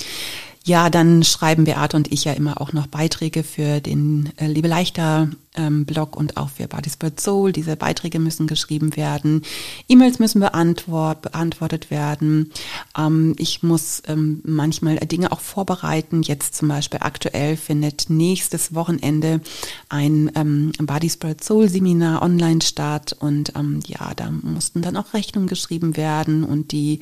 Ja, 0.66 0.90
dann 0.90 1.24
schreiben 1.24 1.66
Beate 1.66 1.98
und 1.98 2.10
ich 2.14 2.24
ja 2.24 2.32
immer 2.32 2.62
auch 2.62 2.72
noch 2.72 2.88
Beiträge 2.88 3.44
für 3.44 3.82
den 3.82 4.32
äh, 4.38 4.48
Liebe 4.48 4.70
Leichter 4.70 5.30
ähm, 5.56 5.86
Blog 5.86 6.16
und 6.16 6.38
auch 6.38 6.50
für 6.50 6.70
Bodies 6.70 6.96
Bird 6.96 7.20
Soul. 7.20 7.52
Diese 7.52 7.76
Beiträge 7.76 8.18
müssen 8.18 8.48
geschrieben 8.48 8.96
werden. 8.96 9.42
E-Mails 9.90 10.20
müssen 10.20 10.40
beantwort, 10.40 11.22
beantwortet 11.22 11.92
werden. 11.92 12.52
Ähm, 12.98 13.36
ich 13.38 13.62
muss 13.62 14.04
ähm, 14.08 14.40
manchmal 14.46 14.96
Dinge 15.00 15.34
auch 15.34 15.42
vorbereiten. 15.42 16.22
Jetzt 16.24 16.56
zum 16.56 16.70
Beispiel 16.70 17.02
aktuell 17.04 17.58
findet 17.58 18.10
nächstes 18.10 18.74
Wochenende 18.74 19.42
ein 19.90 20.32
ähm, 20.36 20.72
Bodies 20.80 21.18
Bird 21.18 21.44
Soul 21.44 21.68
Seminar 21.68 22.22
online 22.22 22.62
statt 22.62 23.14
und 23.20 23.54
ähm, 23.58 23.82
ja, 23.86 24.14
da 24.16 24.32
mussten 24.32 24.82
dann 24.82 24.96
auch 24.96 25.14
Rechnungen 25.14 25.50
geschrieben 25.50 25.98
werden 25.98 26.46
und 26.46 26.72
die 26.72 27.00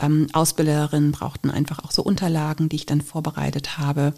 ähm, 0.00 0.28
Ausbilderinnen 0.32 1.12
brauchten 1.12 1.50
einfach 1.50 1.84
auch 1.84 1.90
so 1.90 2.02
Unterlagen, 2.02 2.68
die 2.68 2.76
ich 2.76 2.86
dann 2.86 3.00
vorbereitet 3.00 3.78
habe. 3.78 4.14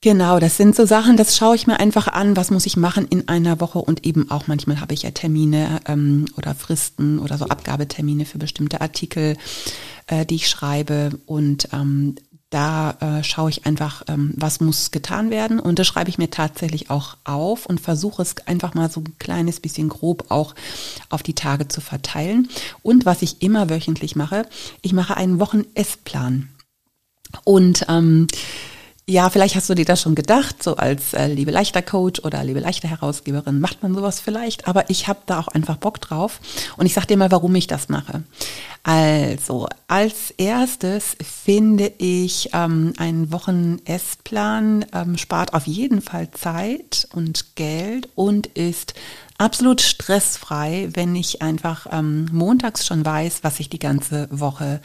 Genau, 0.00 0.40
das 0.40 0.56
sind 0.56 0.74
so 0.74 0.84
Sachen, 0.84 1.16
das 1.16 1.36
schaue 1.36 1.54
ich 1.54 1.68
mir 1.68 1.78
einfach 1.78 2.08
an, 2.08 2.36
was 2.36 2.50
muss 2.50 2.66
ich 2.66 2.76
machen 2.76 3.06
in 3.08 3.28
einer 3.28 3.60
Woche 3.60 3.78
und 3.78 4.04
eben 4.04 4.32
auch 4.32 4.48
manchmal 4.48 4.80
habe 4.80 4.94
ich 4.94 5.04
ja 5.04 5.12
Termine 5.12 5.80
ähm, 5.86 6.24
oder 6.36 6.56
Fristen 6.56 7.20
oder 7.20 7.38
so 7.38 7.44
Abgabetermine 7.44 8.24
für 8.24 8.38
bestimmte 8.38 8.80
Artikel. 8.80 9.36
äh, 10.06 10.26
die 10.26 10.36
ich 10.36 10.48
schreibe 10.48 11.10
und 11.26 11.68
ähm, 11.72 12.16
da 12.52 12.96
äh, 13.00 13.24
schaue 13.24 13.48
ich 13.48 13.64
einfach, 13.64 14.02
ähm, 14.08 14.34
was 14.36 14.60
muss 14.60 14.90
getan 14.90 15.30
werden 15.30 15.58
und 15.58 15.78
das 15.78 15.86
schreibe 15.86 16.10
ich 16.10 16.18
mir 16.18 16.28
tatsächlich 16.28 16.90
auch 16.90 17.16
auf 17.24 17.64
und 17.64 17.80
versuche 17.80 18.20
es 18.20 18.36
einfach 18.46 18.74
mal 18.74 18.90
so 18.90 19.00
ein 19.00 19.16
kleines 19.18 19.58
bisschen 19.58 19.88
grob 19.88 20.26
auch 20.28 20.54
auf 21.08 21.22
die 21.22 21.34
Tage 21.34 21.68
zu 21.68 21.80
verteilen. 21.80 22.48
Und 22.82 23.06
was 23.06 23.22
ich 23.22 23.40
immer 23.40 23.70
wöchentlich 23.70 24.16
mache, 24.16 24.46
ich 24.82 24.92
mache 24.92 25.16
einen 25.16 25.40
Wochen-Essplan. 25.40 26.50
Und 27.44 27.86
ähm, 27.88 28.26
ja, 29.06 29.28
vielleicht 29.30 29.56
hast 29.56 29.68
du 29.68 29.74
dir 29.74 29.84
das 29.84 30.00
schon 30.00 30.14
gedacht, 30.14 30.62
so 30.62 30.76
als 30.76 31.12
äh, 31.12 31.26
Liebe 31.26 31.50
Leichter 31.50 31.82
Coach 31.82 32.20
oder 32.20 32.44
Liebe 32.44 32.60
Leichter 32.60 32.88
Herausgeberin 32.88 33.58
macht 33.58 33.82
man 33.82 33.94
sowas 33.94 34.20
vielleicht, 34.20 34.68
aber 34.68 34.90
ich 34.90 35.08
habe 35.08 35.20
da 35.26 35.40
auch 35.40 35.48
einfach 35.48 35.76
Bock 35.76 36.00
drauf 36.00 36.40
und 36.76 36.86
ich 36.86 36.94
sag 36.94 37.06
dir 37.06 37.16
mal, 37.16 37.32
warum 37.32 37.52
ich 37.56 37.66
das 37.66 37.88
mache. 37.88 38.22
Also, 38.84 39.68
als 39.88 40.30
erstes 40.36 41.16
finde 41.20 41.92
ich, 41.98 42.50
ähm, 42.52 42.92
ein 42.96 43.32
Wochen-Essplan 43.32 44.84
ähm, 44.92 45.18
spart 45.18 45.52
auf 45.54 45.66
jeden 45.66 46.00
Fall 46.00 46.30
Zeit 46.30 47.08
und 47.12 47.56
Geld 47.56 48.08
und 48.14 48.46
ist 48.48 48.94
absolut 49.36 49.80
stressfrei, 49.80 50.88
wenn 50.92 51.16
ich 51.16 51.42
einfach 51.42 51.86
ähm, 51.90 52.28
montags 52.32 52.86
schon 52.86 53.04
weiß, 53.04 53.40
was 53.42 53.58
ich 53.58 53.68
die 53.68 53.80
ganze 53.80 54.28
Woche 54.30 54.80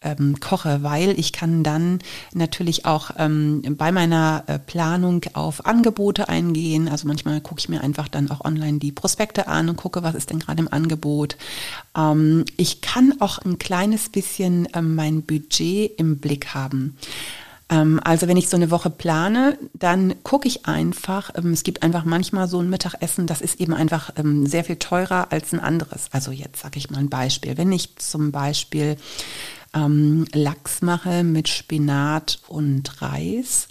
ähm, 0.00 0.38
koche, 0.40 0.82
weil 0.82 1.18
ich 1.18 1.32
kann 1.32 1.64
dann 1.64 1.98
natürlich 2.32 2.84
auch 2.84 3.10
ähm, 3.18 3.62
bei 3.76 3.90
meiner 3.90 4.44
äh, 4.46 4.58
Planung 4.58 5.22
auf 5.32 5.66
Angebote 5.66 6.28
eingehen. 6.28 6.88
Also 6.88 7.08
manchmal 7.08 7.40
gucke 7.40 7.60
ich 7.60 7.68
mir 7.68 7.82
einfach 7.82 8.08
dann 8.08 8.30
auch 8.30 8.44
online 8.44 8.78
die 8.78 8.92
Prospekte 8.92 9.48
an 9.48 9.68
und 9.68 9.76
gucke, 9.76 10.02
was 10.02 10.14
ist 10.14 10.30
denn 10.30 10.38
gerade 10.38 10.60
im 10.60 10.72
Angebot. 10.72 11.36
Ähm, 11.96 12.44
ich 12.56 12.80
kann 12.80 13.14
auch 13.20 13.38
ein 13.38 13.58
kleines 13.58 14.08
bisschen 14.08 14.68
ähm, 14.74 14.94
mein 14.94 15.22
Budget 15.22 15.98
im 15.98 16.18
Blick 16.18 16.54
haben. 16.54 16.96
Ähm, 17.70 18.00
also 18.02 18.28
wenn 18.28 18.36
ich 18.36 18.48
so 18.48 18.56
eine 18.56 18.70
Woche 18.70 18.90
plane, 18.90 19.58
dann 19.74 20.14
gucke 20.22 20.48
ich 20.48 20.66
einfach, 20.66 21.30
ähm, 21.36 21.52
es 21.52 21.62
gibt 21.62 21.82
einfach 21.82 22.04
manchmal 22.04 22.48
so 22.48 22.60
ein 22.60 22.70
Mittagessen, 22.70 23.26
das 23.26 23.40
ist 23.40 23.60
eben 23.60 23.74
einfach 23.74 24.10
sehr 24.44 24.64
viel 24.64 24.76
teurer 24.76 25.30
als 25.30 25.52
ein 25.52 25.60
anderes. 25.60 26.08
Also 26.12 26.30
jetzt 26.30 26.60
sage 26.60 26.78
ich 26.78 26.90
mal 26.90 26.98
ein 26.98 27.10
Beispiel. 27.10 27.56
Wenn 27.56 27.72
ich 27.72 27.96
zum 27.96 28.32
Beispiel 28.32 28.96
ähm, 29.74 30.26
Lachs 30.32 30.82
mache 30.82 31.24
mit 31.24 31.48
Spinat 31.48 32.40
und 32.48 33.02
Reis, 33.02 33.68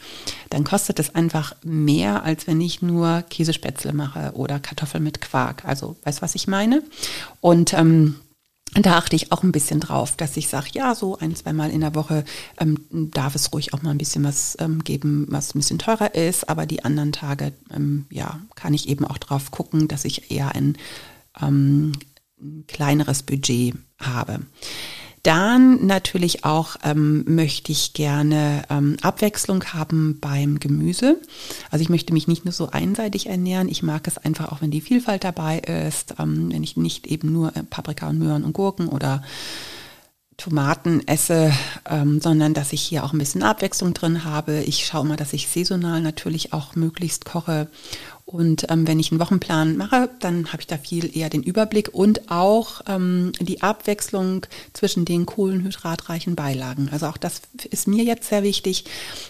dann 0.50 0.64
kostet 0.64 1.00
es 1.00 1.16
einfach 1.16 1.56
mehr, 1.64 2.24
als 2.24 2.48
wenn 2.48 2.62
ich 2.62 2.82
nur 2.82 3.24
Käsespätzle 3.30 3.94
mache 3.94 4.32
oder 4.36 4.60
Kartoffeln 4.60 5.04
mit 5.04 5.22
Quark. 5.22 5.66
Also, 5.66 5.96
weißt 6.04 6.22
was 6.22 6.36
ich 6.36 6.48
meine? 6.48 6.84
Und 7.42 7.74
ähm, 7.74 8.16
da 8.86 8.98
achte 8.98 9.16
ich 9.16 9.32
auch 9.32 9.44
ein 9.44 9.52
bisschen 9.52 9.80
drauf, 9.80 10.16
dass 10.16 10.38
ich 10.38 10.48
sage, 10.48 10.70
ja, 10.74 10.94
so 10.96 11.18
ein, 11.18 11.36
zweimal 11.36 11.72
in 11.72 11.82
der 11.82 11.96
Woche 11.96 12.24
ähm, 12.60 12.88
darf 12.90 13.36
es 13.36 13.54
ruhig 13.54 13.74
auch 13.74 13.82
mal 13.82 13.92
ein 13.92 13.98
bisschen 13.98 14.24
was 14.24 14.58
ähm, 14.60 14.84
geben, 14.84 15.26
was 15.30 15.56
ein 15.56 15.60
bisschen 15.60 15.80
teurer 15.80 16.16
ist, 16.16 16.50
aber 16.50 16.66
die 16.66 16.84
anderen 16.84 17.12
Tage, 17.12 17.54
ähm, 17.74 18.06
ja, 18.10 18.40
kann 18.56 18.74
ich 18.74 18.90
eben 18.90 19.06
auch 19.06 19.18
drauf 19.18 19.52
gucken, 19.52 19.88
dass 19.88 20.06
ich 20.06 20.32
eher 20.32 20.54
ein 20.56 20.78
ähm, 21.42 21.94
kleineres 22.68 23.24
Budget 23.24 23.76
habe. 24.00 24.40
Dann 25.28 25.86
natürlich 25.86 26.46
auch 26.46 26.78
ähm, 26.86 27.26
möchte 27.28 27.74
ich 27.74 27.92
gerne 27.92 28.63
ähm, 28.70 28.96
Abwechslung 29.02 29.62
haben 29.74 30.20
beim 30.22 30.58
Gemüse. 30.58 31.20
Also 31.70 31.82
ich 31.82 31.90
möchte 31.90 32.13
mich 32.13 32.30
nicht 32.30 32.46
nur 32.46 32.54
so 32.54 32.70
einseitig 32.70 33.28
ernähren. 33.28 33.68
Ich 33.68 33.84
mag 33.84 34.08
es 34.08 34.18
einfach 34.18 34.54
auch, 34.54 34.62
wenn 34.62 34.72
die 34.72 34.80
Vielfalt 34.80 35.26
dabei 35.26 35.60
ist, 35.60 36.13
ähm, 36.18 36.50
wenn 36.54 36.63
ich 36.63 36.78
nicht 36.78 37.08
eben 37.08 37.34
nur 37.34 37.54
äh, 37.58 37.63
Paprika 37.63 38.08
und 38.08 38.20
Möhren 38.20 38.46
und 38.46 38.54
Gurken 38.54 38.88
oder 38.88 39.22
Tomaten 40.38 41.06
esse, 41.10 41.52
ähm, 41.90 42.22
sondern 42.22 42.54
dass 42.54 42.72
ich 42.72 42.82
hier 42.82 43.04
auch 43.04 43.12
ein 43.12 43.20
bisschen 43.20 43.44
Abwechslung 43.44 43.94
drin 43.94 44.24
habe. 44.24 44.63
Ich 44.63 44.86
schaue 44.86 45.04
mal, 45.04 45.18
dass 45.18 45.34
ich 45.34 45.50
saisonal 45.50 46.00
natürlich 46.00 46.54
auch 46.54 46.78
möglichst 46.78 47.26
koche 47.26 47.68
und 48.28 48.70
ähm, 48.70 48.86
wenn 48.86 49.00
ich 49.00 49.10
einen 49.10 49.22
Wochenplan 49.22 49.78
mache, 49.78 50.10
dann 50.20 50.52
habe 50.52 50.60
ich 50.60 50.68
da 50.68 50.78
viel 50.78 51.18
eher 51.18 51.30
den 51.30 51.44
Überblick 51.44 51.94
und 51.94 52.30
auch 52.30 52.82
ähm, 52.86 53.32
die 53.40 53.62
Abwechslung 53.62 54.46
zwischen 54.74 55.06
den 55.06 55.26
kohlenhydratreichen 55.26 56.36
Beilagen. 56.36 56.90
Also 56.92 57.06
auch 57.06 57.16
das 57.16 57.42
ist 57.72 57.88
mir 57.88 58.04
jetzt 58.04 58.28
sehr 58.28 58.44
wichtig, 58.44 58.84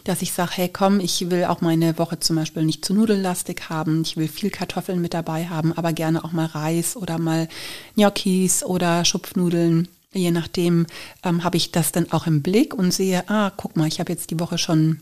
dass 0.04 0.24
ich 0.24 0.34
sage, 0.34 0.54
hey 0.56 0.70
komm, 0.70 1.00
ich 1.00 1.30
will 1.30 1.46
auch 1.46 1.62
meine 1.62 2.00
Woche 2.00 2.20
zum 2.20 2.38
Beispiel 2.38 2.66
nicht 2.66 2.84
zu 2.84 2.96
nudellastig 2.96 3.70
haben. 3.70 4.02
Ich 4.02 4.18
will 4.18 4.28
viel 4.28 4.50
Kartoffeln 4.50 5.00
mit 5.00 5.14
dabei 5.14 5.48
haben, 5.48 5.74
aber 5.74 5.94
gerne 5.94 6.24
auch 6.24 6.32
mal 6.32 6.48
Reis 6.48 6.96
oder 6.96 7.20
mal 7.20 7.48
Gnocchis 7.96 8.64
oder 8.64 9.06
Schupfnudeln. 9.06 9.90
Je 10.12 10.32
nachdem 10.32 10.88
ähm, 11.24 11.44
habe 11.44 11.58
ich 11.58 11.72
das 11.72 11.92
dann 11.92 12.12
auch 12.12 12.26
im 12.26 12.42
Blick 12.42 12.74
und 12.74 12.92
sehe, 12.92 13.30
ah, 13.30 13.52
guck 13.56 13.76
mal, 13.76 13.88
ich 13.88 14.00
habe 14.00 14.12
jetzt 14.12 14.32
die 14.32 14.40
Woche 14.40 14.58
schon 14.58 15.02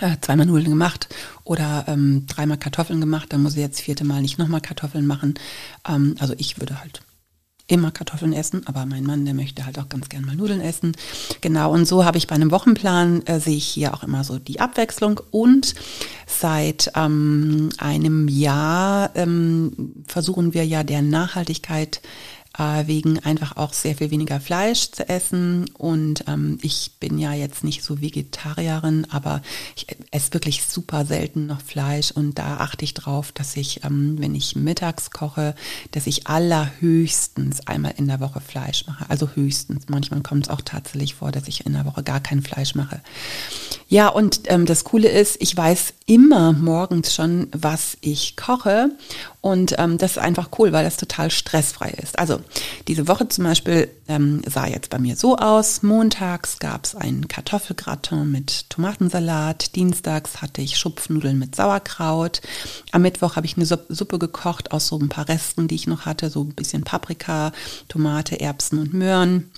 äh, 0.00 0.16
zweimal 0.20 0.46
Nudeln 0.46 0.70
gemacht 0.70 1.08
oder 1.44 1.84
ähm, 1.88 2.26
dreimal 2.26 2.58
Kartoffeln 2.58 3.00
gemacht, 3.00 3.32
dann 3.32 3.42
muss 3.42 3.54
ich 3.54 3.60
jetzt 3.60 3.80
vierte 3.80 4.04
Mal 4.04 4.22
nicht 4.22 4.38
nochmal 4.38 4.60
Kartoffeln 4.60 5.06
machen. 5.06 5.34
Ähm, 5.88 6.14
also 6.18 6.34
ich 6.38 6.60
würde 6.60 6.80
halt 6.80 7.02
immer 7.68 7.90
Kartoffeln 7.90 8.32
essen, 8.32 8.66
aber 8.66 8.86
mein 8.86 9.04
Mann, 9.04 9.26
der 9.26 9.34
möchte 9.34 9.66
halt 9.66 9.78
auch 9.78 9.90
ganz 9.90 10.08
gern 10.08 10.24
mal 10.24 10.34
Nudeln 10.34 10.62
essen. 10.62 10.96
Genau, 11.42 11.70
und 11.70 11.86
so 11.86 12.04
habe 12.04 12.16
ich 12.16 12.26
bei 12.26 12.34
einem 12.34 12.50
Wochenplan, 12.50 13.26
äh, 13.26 13.40
sehe 13.40 13.56
ich 13.56 13.68
hier 13.68 13.94
auch 13.94 14.02
immer 14.02 14.24
so 14.24 14.38
die 14.38 14.58
Abwechslung 14.58 15.20
und 15.30 15.74
seit 16.26 16.90
ähm, 16.96 17.68
einem 17.76 18.26
Jahr 18.28 19.10
ähm, 19.14 19.92
versuchen 20.06 20.54
wir 20.54 20.64
ja 20.64 20.82
der 20.82 21.02
Nachhaltigkeit 21.02 22.00
äh, 22.58 22.86
wegen 22.86 23.18
einfach 23.20 23.56
auch 23.56 23.72
sehr 23.72 23.94
viel 23.94 24.10
weniger 24.10 24.40
Fleisch 24.40 24.90
zu 24.90 25.08
essen. 25.08 25.70
Und 25.78 26.24
ähm, 26.26 26.58
ich 26.62 26.92
bin 26.98 27.18
ja 27.18 27.32
jetzt 27.32 27.64
nicht 27.64 27.84
so 27.84 28.00
Vegetarierin, 28.00 29.06
aber 29.10 29.42
ich 29.76 29.86
esse 30.10 30.34
wirklich 30.34 30.64
super 30.64 31.06
selten 31.06 31.46
noch 31.46 31.60
Fleisch 31.60 32.10
und 32.10 32.38
da 32.38 32.58
achte 32.58 32.84
ich 32.84 32.94
drauf, 32.94 33.32
dass 33.32 33.56
ich, 33.56 33.84
ähm, 33.84 34.16
wenn 34.18 34.34
ich 34.34 34.56
mittags 34.56 35.10
koche, 35.10 35.54
dass 35.92 36.06
ich 36.06 36.26
allerhöchstens 36.26 37.66
einmal 37.66 37.94
in 37.96 38.08
der 38.08 38.20
Woche 38.20 38.40
Fleisch 38.40 38.86
mache. 38.86 39.08
Also 39.08 39.30
höchstens. 39.34 39.84
Manchmal 39.88 40.22
kommt 40.22 40.46
es 40.46 40.50
auch 40.50 40.60
tatsächlich 40.60 41.14
vor, 41.14 41.30
dass 41.30 41.48
ich 41.48 41.64
in 41.64 41.74
der 41.74 41.84
Woche 41.84 42.02
gar 42.02 42.20
kein 42.20 42.42
Fleisch 42.42 42.74
mache. 42.74 43.00
Ja, 43.88 44.08
und 44.08 44.42
ähm, 44.46 44.66
das 44.66 44.84
Coole 44.84 45.08
ist, 45.08 45.40
ich 45.40 45.56
weiß 45.56 45.94
immer 46.06 46.52
morgens 46.52 47.14
schon, 47.14 47.48
was 47.52 47.96
ich 48.00 48.36
koche. 48.36 48.90
Und 49.40 49.76
ähm, 49.78 49.96
das 49.96 50.12
ist 50.12 50.18
einfach 50.18 50.50
cool, 50.58 50.72
weil 50.72 50.84
das 50.84 50.96
total 50.96 51.30
stressfrei 51.30 51.90
ist. 51.90 52.18
Also 52.18 52.40
diese 52.86 53.08
Woche 53.08 53.28
zum 53.28 53.44
Beispiel 53.44 53.88
ähm, 54.08 54.42
sah 54.46 54.66
jetzt 54.66 54.90
bei 54.90 54.98
mir 54.98 55.16
so 55.16 55.36
aus. 55.36 55.82
Montags 55.82 56.58
gab 56.58 56.84
es 56.84 56.94
einen 56.94 57.28
Kartoffelgratin 57.28 58.30
mit 58.30 58.70
Tomatensalat. 58.70 59.76
Dienstags 59.76 60.40
hatte 60.42 60.62
ich 60.62 60.78
Schupfnudeln 60.78 61.38
mit 61.38 61.54
Sauerkraut. 61.54 62.40
Am 62.92 63.02
Mittwoch 63.02 63.36
habe 63.36 63.46
ich 63.46 63.56
eine 63.56 63.66
Suppe 63.66 64.18
gekocht 64.18 64.72
aus 64.72 64.88
so 64.88 64.98
ein 64.98 65.08
paar 65.08 65.28
Resten, 65.28 65.68
die 65.68 65.74
ich 65.74 65.86
noch 65.86 66.06
hatte. 66.06 66.30
So 66.30 66.42
ein 66.42 66.54
bisschen 66.54 66.84
Paprika, 66.84 67.52
Tomate, 67.88 68.40
Erbsen 68.40 68.78
und 68.78 68.94
Möhren. 68.94 69.50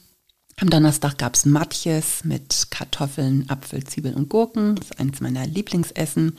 Am 0.61 0.69
Donnerstag 0.69 1.17
gab 1.17 1.37
es 1.37 1.47
Matjes 1.47 2.23
mit 2.25 2.67
Kartoffeln, 2.71 3.49
Apfel, 3.49 3.83
Zwiebeln 3.85 4.15
und 4.15 4.29
Gurken. 4.29 4.77
Das 4.77 4.91
ist 4.91 5.01
eins 5.01 5.21
meiner 5.21 5.47
Lieblingsessen. 5.47 6.37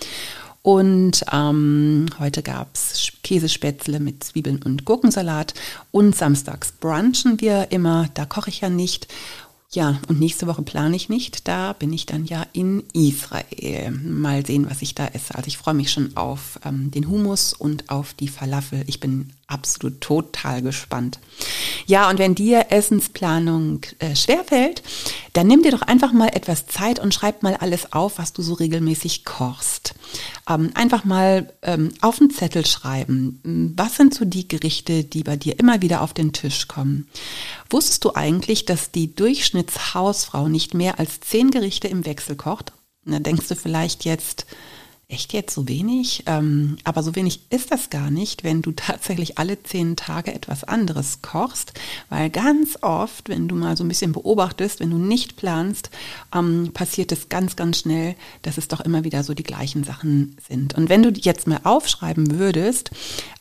Und 0.64 1.26
ähm, 1.32 2.06
heute 2.20 2.44
gab 2.44 2.76
es 2.76 3.12
Käsespätzle 3.24 4.00
mit 4.00 4.24
Zwiebeln 4.24 4.62
und 4.62 4.86
Gurkensalat. 4.86 5.54
Und 5.92 6.16
samstags 6.16 6.72
brunchen 6.72 7.42
wir 7.42 7.72
immer. 7.72 8.10
Da 8.14 8.26
koche 8.26 8.50
ich 8.50 8.62
ja 8.62 8.70
nicht. 8.70 9.08
Ja, 9.74 10.02
und 10.10 10.20
nächste 10.20 10.48
Woche 10.48 10.62
plane 10.64 10.96
ich 10.96 11.08
nicht. 11.10 11.48
Da 11.48 11.74
bin 11.74 11.94
ich 11.94 12.06
dann 12.06 12.26
ja 12.26 12.46
in 12.54 12.84
Israel. 12.94 13.92
Mal 13.92 14.46
sehen, 14.46 14.70
was 14.70 14.82
ich 14.82 14.96
da 14.96 15.08
esse. 15.08 15.34
Also 15.34 15.48
ich 15.48 15.58
freue 15.58 15.74
mich 15.74 15.92
schon 15.92 16.16
auf 16.18 16.60
ähm, 16.66 16.92
den 16.92 17.08
Hummus 17.08 17.54
und 17.54 17.90
auf 17.90 18.14
die 18.14 18.28
Falafel. 18.28 18.84
Ich 18.88 19.00
bin 19.00 19.32
absolut 19.52 20.02
total 20.02 20.62
gespannt. 20.62 21.20
Ja, 21.86 22.10
und 22.10 22.20
wenn 22.20 22.36
dir 22.36 22.68
Essensplanung 22.70 23.82
äh, 24.00 24.16
schwerfällt, 24.16 24.82
dann 25.34 25.48
nimm 25.48 25.64
dir 25.64 25.72
doch 25.72 25.82
einfach 25.82 26.14
mal 26.14 26.30
etwas 26.30 26.68
Zeit 26.68 27.00
und 27.00 27.14
schreib 27.14 27.44
mal 27.44 27.56
alles 27.56 27.94
auf, 27.94 28.18
was 28.18 28.34
du 28.34 28.42
so 28.42 28.54
regelmäßig 28.54 29.26
kochst. 29.26 29.94
Ähm, 30.50 30.72
einfach 30.74 31.04
mal 31.04 31.52
ähm, 31.62 31.92
auf 32.02 32.18
den 32.18 32.32
Zettel 32.32 32.66
schreiben. 32.66 33.74
Was 33.76 33.96
sind 33.96 34.14
so 34.14 34.26
die 34.26 34.48
Gerichte, 34.48 35.04
die 35.04 35.24
bei 35.24 35.36
dir 35.36 35.60
immer 35.60 35.82
wieder 35.82 36.02
auf 36.02 36.14
den 36.14 36.34
Tisch 36.34 36.68
kommen? 36.68 37.08
Wusstest 37.70 38.06
du 38.06 38.16
eigentlich, 38.16 38.66
dass 38.66 38.92
die 38.92 39.14
Durchschnittshausfrau 39.14 40.48
nicht 40.48 40.74
mehr 40.74 41.00
als 41.00 41.20
zehn 41.20 41.52
Gerichte 41.52 41.88
im 41.88 42.06
Wechsel 42.06 42.36
kocht? 42.36 42.74
Da 43.06 43.20
denkst 43.20 43.48
du 43.48 43.56
vielleicht 43.56 44.06
jetzt, 44.06 44.46
echt 45.12 45.34
jetzt 45.34 45.54
so 45.54 45.68
wenig? 45.68 46.24
Ähm, 46.26 46.78
aber 46.84 47.04
so 47.04 47.16
wenig 47.16 47.42
ist 47.50 47.72
das 47.72 47.90
gar 47.90 48.10
nicht, 48.10 48.44
wenn 48.44 48.62
du 48.62 48.72
tatsächlich 48.76 49.38
alle 49.38 49.62
zehn 49.62 49.96
Tage 49.96 50.34
etwas 50.34 50.64
anderes 50.64 51.22
kochst, 51.22 51.74
weil 52.10 52.30
ganz 52.30 52.80
oft, 52.82 53.30
wenn 53.30 53.48
du 53.48 53.56
mal 53.56 53.78
so 53.78 53.84
ein 53.84 53.88
bisschen 53.88 54.14
beobachtest, 54.14 54.80
wenn 54.80 54.92
du 54.92 54.98
nicht 54.98 55.36
planst, 55.36 55.90
ähm, 56.34 56.72
passiert 56.74 57.12
es 57.12 57.30
ganz, 57.30 57.56
ganz 57.56 57.80
schnell, 57.80 58.16
dass 58.42 58.58
es 58.58 58.68
doch 58.68 58.82
immer 58.82 59.04
wieder 59.04 59.24
so 59.24 59.34
die 59.34 59.44
gleichen 59.44 59.84
Sachen 59.84 60.38
sind. 60.48 60.76
Und 60.76 60.90
wenn 60.90 61.04
du 61.04 61.10
jetzt 61.10 61.48
mal 61.48 61.62
aufschreiben 61.64 62.40
würdest, 62.40 62.92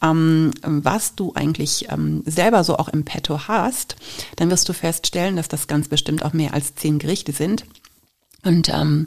ähm, 0.02 0.50
was 0.62 1.14
du 1.14 1.32
eigentlich 1.34 1.88
ähm, 1.90 2.22
selber 2.26 2.64
so 2.64 2.76
auch 2.76 2.88
im 2.88 3.04
Petto 3.04 3.48
hast, 3.48 3.96
dann 4.36 4.50
wirst 4.50 4.68
du 4.68 4.72
feststellen, 4.72 5.36
dass 5.36 5.48
das 5.48 5.66
ganz 5.66 5.88
bestimmt 5.88 6.24
auch 6.24 6.32
mehr 6.32 6.54
als 6.54 6.74
zehn 6.74 6.98
Gerichte 6.98 7.32
sind. 7.32 7.64
Und 8.42 8.68
ähm, 8.68 9.06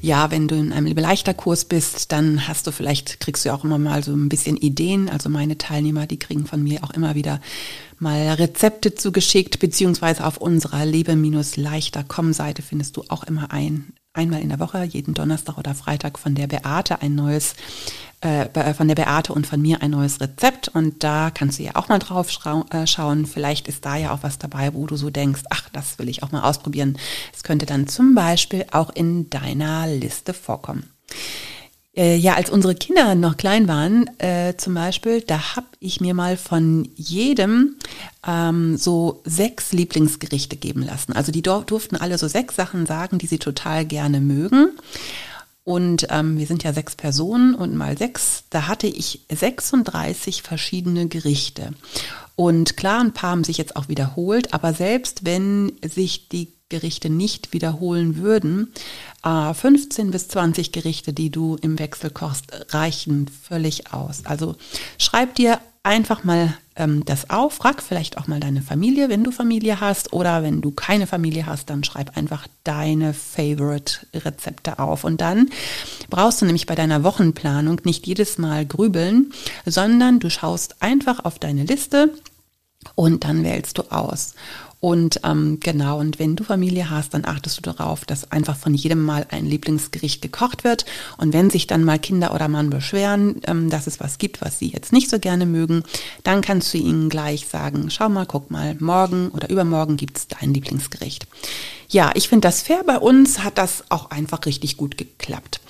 ja, 0.00 0.30
wenn 0.30 0.48
du 0.48 0.54
in 0.54 0.72
einem 0.72 0.96
Leichterkurs 0.96 1.66
bist, 1.66 2.10
dann 2.12 2.48
hast 2.48 2.66
du 2.66 2.72
vielleicht, 2.72 3.20
kriegst 3.20 3.44
du 3.44 3.52
auch 3.52 3.64
immer 3.64 3.78
mal 3.78 4.02
so 4.02 4.12
ein 4.12 4.30
bisschen 4.30 4.56
Ideen. 4.56 5.10
Also 5.10 5.28
meine 5.28 5.58
Teilnehmer, 5.58 6.06
die 6.06 6.18
kriegen 6.18 6.46
von 6.46 6.62
mir 6.62 6.82
auch 6.82 6.90
immer 6.90 7.14
wieder 7.14 7.40
mal 7.98 8.28
Rezepte 8.30 8.94
zugeschickt, 8.94 9.58
beziehungsweise 9.58 10.24
auf 10.24 10.38
unserer 10.38 10.86
lebe-leichter.com-Seite 10.86 12.62
findest 12.62 12.96
du 12.96 13.04
auch 13.08 13.24
immer 13.24 13.52
ein, 13.52 13.92
einmal 14.12 14.40
in 14.40 14.48
der 14.48 14.58
Woche, 14.58 14.82
jeden 14.82 15.14
Donnerstag 15.14 15.56
oder 15.58 15.74
Freitag 15.74 16.18
von 16.18 16.34
der 16.34 16.48
Beate 16.48 17.00
ein 17.00 17.14
neues, 17.14 17.54
äh, 18.20 18.74
von 18.74 18.88
der 18.88 18.96
Beate 18.96 19.32
und 19.32 19.46
von 19.46 19.60
mir 19.60 19.82
ein 19.82 19.92
neues 19.92 20.20
Rezept. 20.20 20.68
Und 20.68 21.04
da 21.04 21.30
kannst 21.30 21.58
du 21.58 21.62
ja 21.62 21.76
auch 21.76 21.88
mal 21.88 21.98
drauf 21.98 22.28
äh, 22.70 22.86
schauen. 22.86 23.26
Vielleicht 23.26 23.68
ist 23.68 23.84
da 23.84 23.96
ja 23.96 24.12
auch 24.12 24.22
was 24.22 24.38
dabei, 24.38 24.74
wo 24.74 24.86
du 24.86 24.96
so 24.96 25.10
denkst, 25.10 25.42
ach, 25.50 25.68
das 25.72 25.98
will 25.98 26.08
ich 26.08 26.22
auch 26.22 26.32
mal 26.32 26.42
ausprobieren. 26.42 26.98
Es 27.34 27.42
könnte 27.42 27.66
dann 27.66 27.86
zum 27.86 28.14
Beispiel 28.14 28.66
auch 28.72 28.90
in 28.90 29.30
deiner 29.30 29.86
Liste 29.86 30.34
vorkommen. 30.34 30.90
Äh, 31.96 32.16
ja, 32.16 32.34
als 32.34 32.50
unsere 32.50 32.76
Kinder 32.76 33.16
noch 33.16 33.36
klein 33.36 33.66
waren, 33.66 34.08
äh, 34.18 34.56
zum 34.56 34.74
Beispiel, 34.74 35.22
da 35.22 35.56
habe 35.56 35.66
ich 35.80 36.00
mir 36.00 36.14
mal 36.14 36.36
von 36.36 36.88
jedem 36.94 37.76
ähm, 38.24 38.76
so 38.76 39.22
sechs 39.24 39.72
Lieblingsgerichte 39.72 40.56
geben 40.56 40.82
lassen. 40.82 41.12
Also 41.12 41.32
die 41.32 41.42
durften 41.42 41.96
alle 41.96 42.16
so 42.16 42.28
sechs 42.28 42.54
Sachen 42.54 42.86
sagen, 42.86 43.18
die 43.18 43.26
sie 43.26 43.38
total 43.38 43.84
gerne 43.84 44.20
mögen. 44.20 44.68
Und 45.64 46.06
ähm, 46.10 46.38
wir 46.38 46.46
sind 46.46 46.62
ja 46.62 46.72
sechs 46.72 46.94
Personen 46.94 47.54
und 47.54 47.74
mal 47.74 47.98
sechs, 47.98 48.44
da 48.50 48.68
hatte 48.68 48.86
ich 48.86 49.20
36 49.28 50.42
verschiedene 50.42 51.08
Gerichte. 51.08 51.72
Und 52.36 52.76
klar, 52.76 53.00
ein 53.00 53.12
paar 53.12 53.30
haben 53.30 53.44
sich 53.44 53.58
jetzt 53.58 53.76
auch 53.76 53.88
wiederholt, 53.88 54.54
aber 54.54 54.72
selbst 54.72 55.24
wenn 55.24 55.72
sich 55.82 56.28
die 56.28 56.52
Gerichte 56.70 57.10
nicht 57.10 57.52
wiederholen 57.52 58.16
würden. 58.16 58.72
Äh, 59.24 59.54
15 59.54 60.10
bis 60.10 60.28
20 60.28 60.72
Gerichte, 60.72 61.12
die 61.12 61.30
du 61.30 61.56
im 61.60 61.78
Wechsel 61.78 62.10
kochst, 62.10 62.46
reichen 62.74 63.28
völlig 63.28 63.92
aus. 63.92 64.24
Also 64.24 64.56
schreib 64.98 65.34
dir 65.34 65.60
einfach 65.82 66.24
mal 66.24 66.54
ähm, 66.76 67.04
das 67.04 67.30
auf, 67.30 67.54
frag 67.54 67.82
vielleicht 67.82 68.18
auch 68.18 68.26
mal 68.26 68.40
deine 68.40 68.62
Familie, 68.62 69.08
wenn 69.08 69.24
du 69.24 69.30
Familie 69.30 69.80
hast 69.80 70.12
oder 70.12 70.42
wenn 70.42 70.60
du 70.60 70.70
keine 70.72 71.06
Familie 71.06 71.46
hast, 71.46 71.70
dann 71.70 71.84
schreib 71.84 72.16
einfach 72.16 72.46
deine 72.64 73.14
Favorite 73.14 74.06
Rezepte 74.14 74.78
auf 74.78 75.04
und 75.04 75.20
dann 75.20 75.50
brauchst 76.10 76.40
du 76.40 76.46
nämlich 76.46 76.66
bei 76.66 76.74
deiner 76.74 77.02
Wochenplanung 77.02 77.80
nicht 77.84 78.06
jedes 78.06 78.38
Mal 78.38 78.66
grübeln, 78.66 79.32
sondern 79.64 80.20
du 80.20 80.30
schaust 80.30 80.82
einfach 80.82 81.24
auf 81.24 81.38
deine 81.38 81.64
Liste 81.64 82.12
und 82.94 83.24
dann 83.24 83.44
wählst 83.44 83.78
du 83.78 83.82
aus. 83.90 84.34
Und 84.80 85.20
ähm, 85.24 85.58
genau, 85.60 85.98
und 85.98 86.18
wenn 86.18 86.36
du 86.36 86.42
Familie 86.42 86.88
hast, 86.88 87.12
dann 87.12 87.26
achtest 87.26 87.58
du 87.58 87.62
darauf, 87.62 88.06
dass 88.06 88.32
einfach 88.32 88.56
von 88.56 88.74
jedem 88.74 89.04
Mal 89.04 89.26
ein 89.30 89.44
Lieblingsgericht 89.44 90.22
gekocht 90.22 90.64
wird. 90.64 90.86
Und 91.18 91.34
wenn 91.34 91.50
sich 91.50 91.66
dann 91.66 91.84
mal 91.84 91.98
Kinder 91.98 92.34
oder 92.34 92.48
Mann 92.48 92.70
beschweren, 92.70 93.42
ähm, 93.46 93.68
dass 93.68 93.86
es 93.86 94.00
was 94.00 94.16
gibt, 94.16 94.40
was 94.40 94.58
sie 94.58 94.68
jetzt 94.68 94.92
nicht 94.92 95.10
so 95.10 95.18
gerne 95.18 95.44
mögen, 95.44 95.82
dann 96.24 96.40
kannst 96.40 96.72
du 96.72 96.78
ihnen 96.78 97.10
gleich 97.10 97.46
sagen, 97.46 97.90
schau 97.90 98.08
mal, 98.08 98.24
guck 98.24 98.50
mal, 98.50 98.74
morgen 98.80 99.28
oder 99.28 99.50
übermorgen 99.50 99.98
gibt's 99.98 100.28
dein 100.28 100.54
Lieblingsgericht. 100.54 101.26
Ja, 101.92 102.12
ich 102.14 102.28
finde 102.28 102.46
das 102.46 102.62
fair. 102.62 102.84
Bei 102.86 102.98
uns 102.98 103.42
hat 103.42 103.58
das 103.58 103.82
auch 103.88 104.12
einfach 104.12 104.46
richtig 104.46 104.76
gut 104.76 104.96
geklappt. 104.96 105.60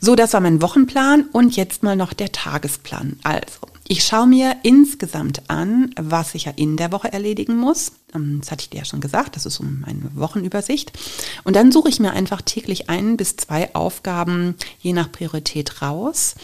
So, 0.00 0.14
das 0.14 0.32
war 0.32 0.40
mein 0.40 0.62
Wochenplan 0.62 1.24
und 1.32 1.56
jetzt 1.56 1.82
mal 1.82 1.96
noch 1.96 2.12
der 2.12 2.30
Tagesplan. 2.30 3.18
Also, 3.24 3.58
ich 3.86 4.04
schaue 4.04 4.28
mir 4.28 4.56
insgesamt 4.62 5.50
an, 5.50 5.90
was 6.00 6.36
ich 6.36 6.44
ja 6.44 6.52
in 6.54 6.76
der 6.76 6.92
Woche 6.92 7.12
erledigen 7.12 7.56
muss. 7.56 7.90
Ähm, 8.14 8.38
das 8.40 8.52
hatte 8.52 8.62
ich 8.62 8.70
dir 8.70 8.78
ja 8.78 8.84
schon 8.84 9.00
gesagt, 9.00 9.34
das 9.34 9.46
ist 9.46 9.54
so 9.54 9.64
meine 9.64 10.14
Wochenübersicht. 10.14 10.92
Und 11.42 11.56
dann 11.56 11.72
suche 11.72 11.88
ich 11.88 11.98
mir 11.98 12.12
einfach 12.12 12.40
täglich 12.40 12.88
ein 12.88 13.16
bis 13.16 13.36
zwei 13.36 13.74
Aufgaben 13.74 14.54
je 14.78 14.92
nach 14.92 15.10
Priorität 15.10 15.82
raus. 15.82 16.36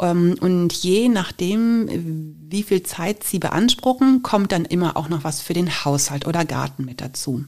Ähm, 0.00 0.36
und 0.40 0.72
je 0.72 1.10
nachdem, 1.10 2.38
wie 2.48 2.62
viel 2.62 2.82
Zeit 2.84 3.22
sie 3.22 3.38
beanspruchen, 3.38 4.22
kommt 4.22 4.50
dann 4.50 4.64
immer 4.64 4.96
auch 4.96 5.10
noch 5.10 5.24
was 5.24 5.42
für 5.42 5.52
den 5.52 5.84
Haushalt 5.84 6.26
oder 6.26 6.46
Garten 6.46 6.86
mit 6.86 7.02
dazu. 7.02 7.44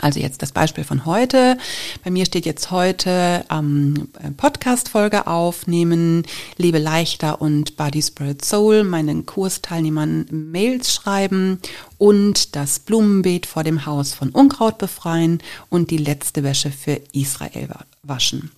Also 0.00 0.20
jetzt 0.20 0.42
das 0.42 0.52
Beispiel 0.52 0.84
von 0.84 1.04
heute. 1.04 1.58
Bei 2.04 2.10
mir 2.10 2.24
steht 2.24 2.46
jetzt 2.46 2.70
heute 2.70 3.44
ähm, 3.50 4.08
Podcast-Folge 4.36 5.26
aufnehmen, 5.26 6.24
Lebe 6.56 6.78
leichter 6.78 7.42
und 7.42 7.76
Body 7.76 8.02
Spirit 8.02 8.44
Soul, 8.44 8.84
meinen 8.84 9.26
Kursteilnehmern 9.26 10.26
Mails 10.30 10.94
schreiben 10.94 11.60
und 11.98 12.56
das 12.56 12.78
Blumenbeet 12.78 13.46
vor 13.46 13.64
dem 13.64 13.84
Haus 13.84 14.14
von 14.14 14.30
Unkraut 14.30 14.78
befreien 14.78 15.42
und 15.68 15.90
die 15.90 15.98
letzte 15.98 16.42
Wäsche 16.42 16.70
für 16.70 17.00
Israel 17.12 17.68
waschen. 18.02 18.50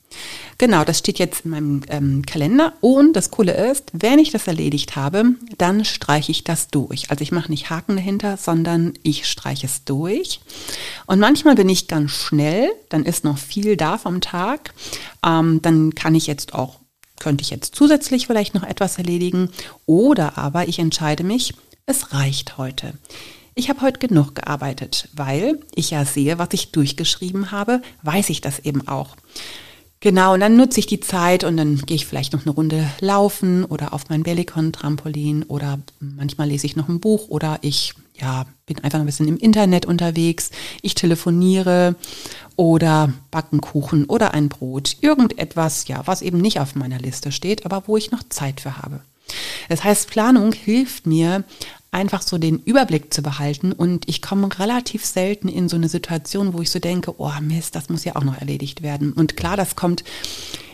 Genau, 0.59 0.85
das 0.85 0.99
steht 0.99 1.19
jetzt 1.19 1.45
in 1.45 1.51
meinem 1.51 1.83
ähm, 1.89 2.25
Kalender. 2.25 2.75
Und 2.81 3.15
das 3.15 3.31
Coole 3.31 3.53
ist, 3.71 3.91
wenn 3.93 4.19
ich 4.19 4.31
das 4.31 4.47
erledigt 4.47 4.97
habe, 4.97 5.35
dann 5.59 5.85
streiche 5.85 6.31
ich 6.31 6.45
das 6.45 6.69
durch. 6.69 7.11
Also 7.11 7.23
ich 7.23 7.33
mache 7.33 7.51
nicht 7.51 7.71
Haken 7.71 7.97
dahinter, 7.97 8.37
sondern 8.37 8.95
ich 9.03 9.27
streiche 9.29 9.67
es 9.67 9.85
durch. 9.85 10.41
Und 11.07 11.19
manchmal 11.19 11.55
bin 11.55 11.69
ich 11.69 11.89
ganz 11.89 12.13
schnell, 12.13 12.71
dann 12.89 13.05
ist 13.05 13.25
noch 13.25 13.39
viel 13.39 13.77
da 13.77 13.99
vom 13.99 14.21
Tag. 14.21 14.73
Ähm, 15.27 15.61
dann 15.63 15.95
kann 15.95 16.15
ich 16.15 16.27
jetzt 16.27 16.55
auch, 16.55 16.79
könnte 17.19 17.43
ich 17.43 17.51
jetzt 17.51 17.75
zusätzlich 17.75 18.27
vielleicht 18.27 18.55
noch 18.55 18.63
etwas 18.65 18.99
erledigen. 18.99 19.51
Oder 19.87 20.39
aber 20.39 20.69
ich 20.69 20.79
entscheide 20.79 21.25
mich, 21.25 21.55
es 21.87 22.13
reicht 22.13 22.59
heute. 22.59 22.95
Ich 23.55 23.69
habe 23.69 23.83
heute 23.83 23.99
genug 23.99 24.35
gearbeitet, 24.35 25.09
weil 25.13 25.61
ich 25.75 25.91
ja 25.91 26.05
sehe, 26.05 26.39
was 26.39 26.49
ich 26.53 26.73
durchgeschrieben 26.73 27.51
habe, 27.51 27.83
weiß 28.03 28.31
ich 28.31 28.41
das 28.41 28.61
eben 28.61 28.89
auch. 28.89 29.17
Genau, 30.03 30.35
und 30.35 30.41
dann 30.41 30.57
nutze 30.57 30.81
ich 30.81 30.87
die 30.87 30.99
Zeit 30.99 31.45
und 31.45 31.57
dann 31.57 31.77
gehe 31.77 31.95
ich 31.95 32.07
vielleicht 32.07 32.33
noch 32.33 32.45
eine 32.45 32.51
Runde 32.51 32.91
laufen 32.99 33.65
oder 33.65 33.95
auf 33.95 34.09
mein 34.09 34.25
Bellicon-Trampolin 34.25 35.45
oder 35.45 35.79
manchmal 36.01 36.49
lese 36.49 36.67
ich 36.67 36.75
noch 36.75 36.89
ein 36.89 36.99
Buch 36.99 37.29
oder 37.29 37.61
ich 37.63 37.95
ja, 38.21 38.47
bin 38.67 38.81
einfach 38.81 38.99
ein 38.99 39.07
bisschen 39.07 39.29
im 39.29 39.37
Internet 39.37 39.87
unterwegs, 39.87 40.51
ich 40.83 40.97
telefoniere 40.97 41.95
oder 42.57 43.13
backen 43.31 43.61
Kuchen 43.61 44.07
oder 44.07 44.35
ein 44.35 44.49
Brot, 44.49 44.97
irgendetwas, 45.03 45.87
ja, 45.87 46.03
was 46.05 46.21
eben 46.21 46.39
nicht 46.39 46.59
auf 46.59 46.75
meiner 46.75 46.99
Liste 46.99 47.31
steht, 47.31 47.65
aber 47.65 47.85
wo 47.87 47.97
ich 47.97 48.11
noch 48.11 48.25
Zeit 48.29 48.61
für 48.61 48.79
habe. 48.79 49.03
Das 49.69 49.85
heißt, 49.85 50.11
Planung 50.11 50.53
hilft 50.53 51.07
mir, 51.07 51.45
einfach 51.93 52.23
so 52.23 52.39
den 52.39 52.59
Überblick 52.59 53.15
zu 53.15 53.23
behalten 53.23 53.73
und 53.73 54.09
ich 54.09 54.23
komme 54.23 54.49
relativ 54.59 55.05
selten 55.05 55.49
in 55.49 55.69
so 55.69 55.77
eine 55.77 55.89
Situation, 55.89 56.55
wo 56.55 56.63
ich 56.63 56.71
so 56.71 56.79
denke, 56.79 57.15
oh 57.19 57.31
Mist, 57.41 57.77
das 57.77 57.91
muss 57.91 58.05
ja 58.05 58.17
auch 58.17 58.25
noch 58.25 58.39
erledigt 58.39 58.83
werden. 58.83 59.13
Und 59.13 59.37
klar, 59.37 59.57
das 59.57 59.77
kommt 59.77 60.03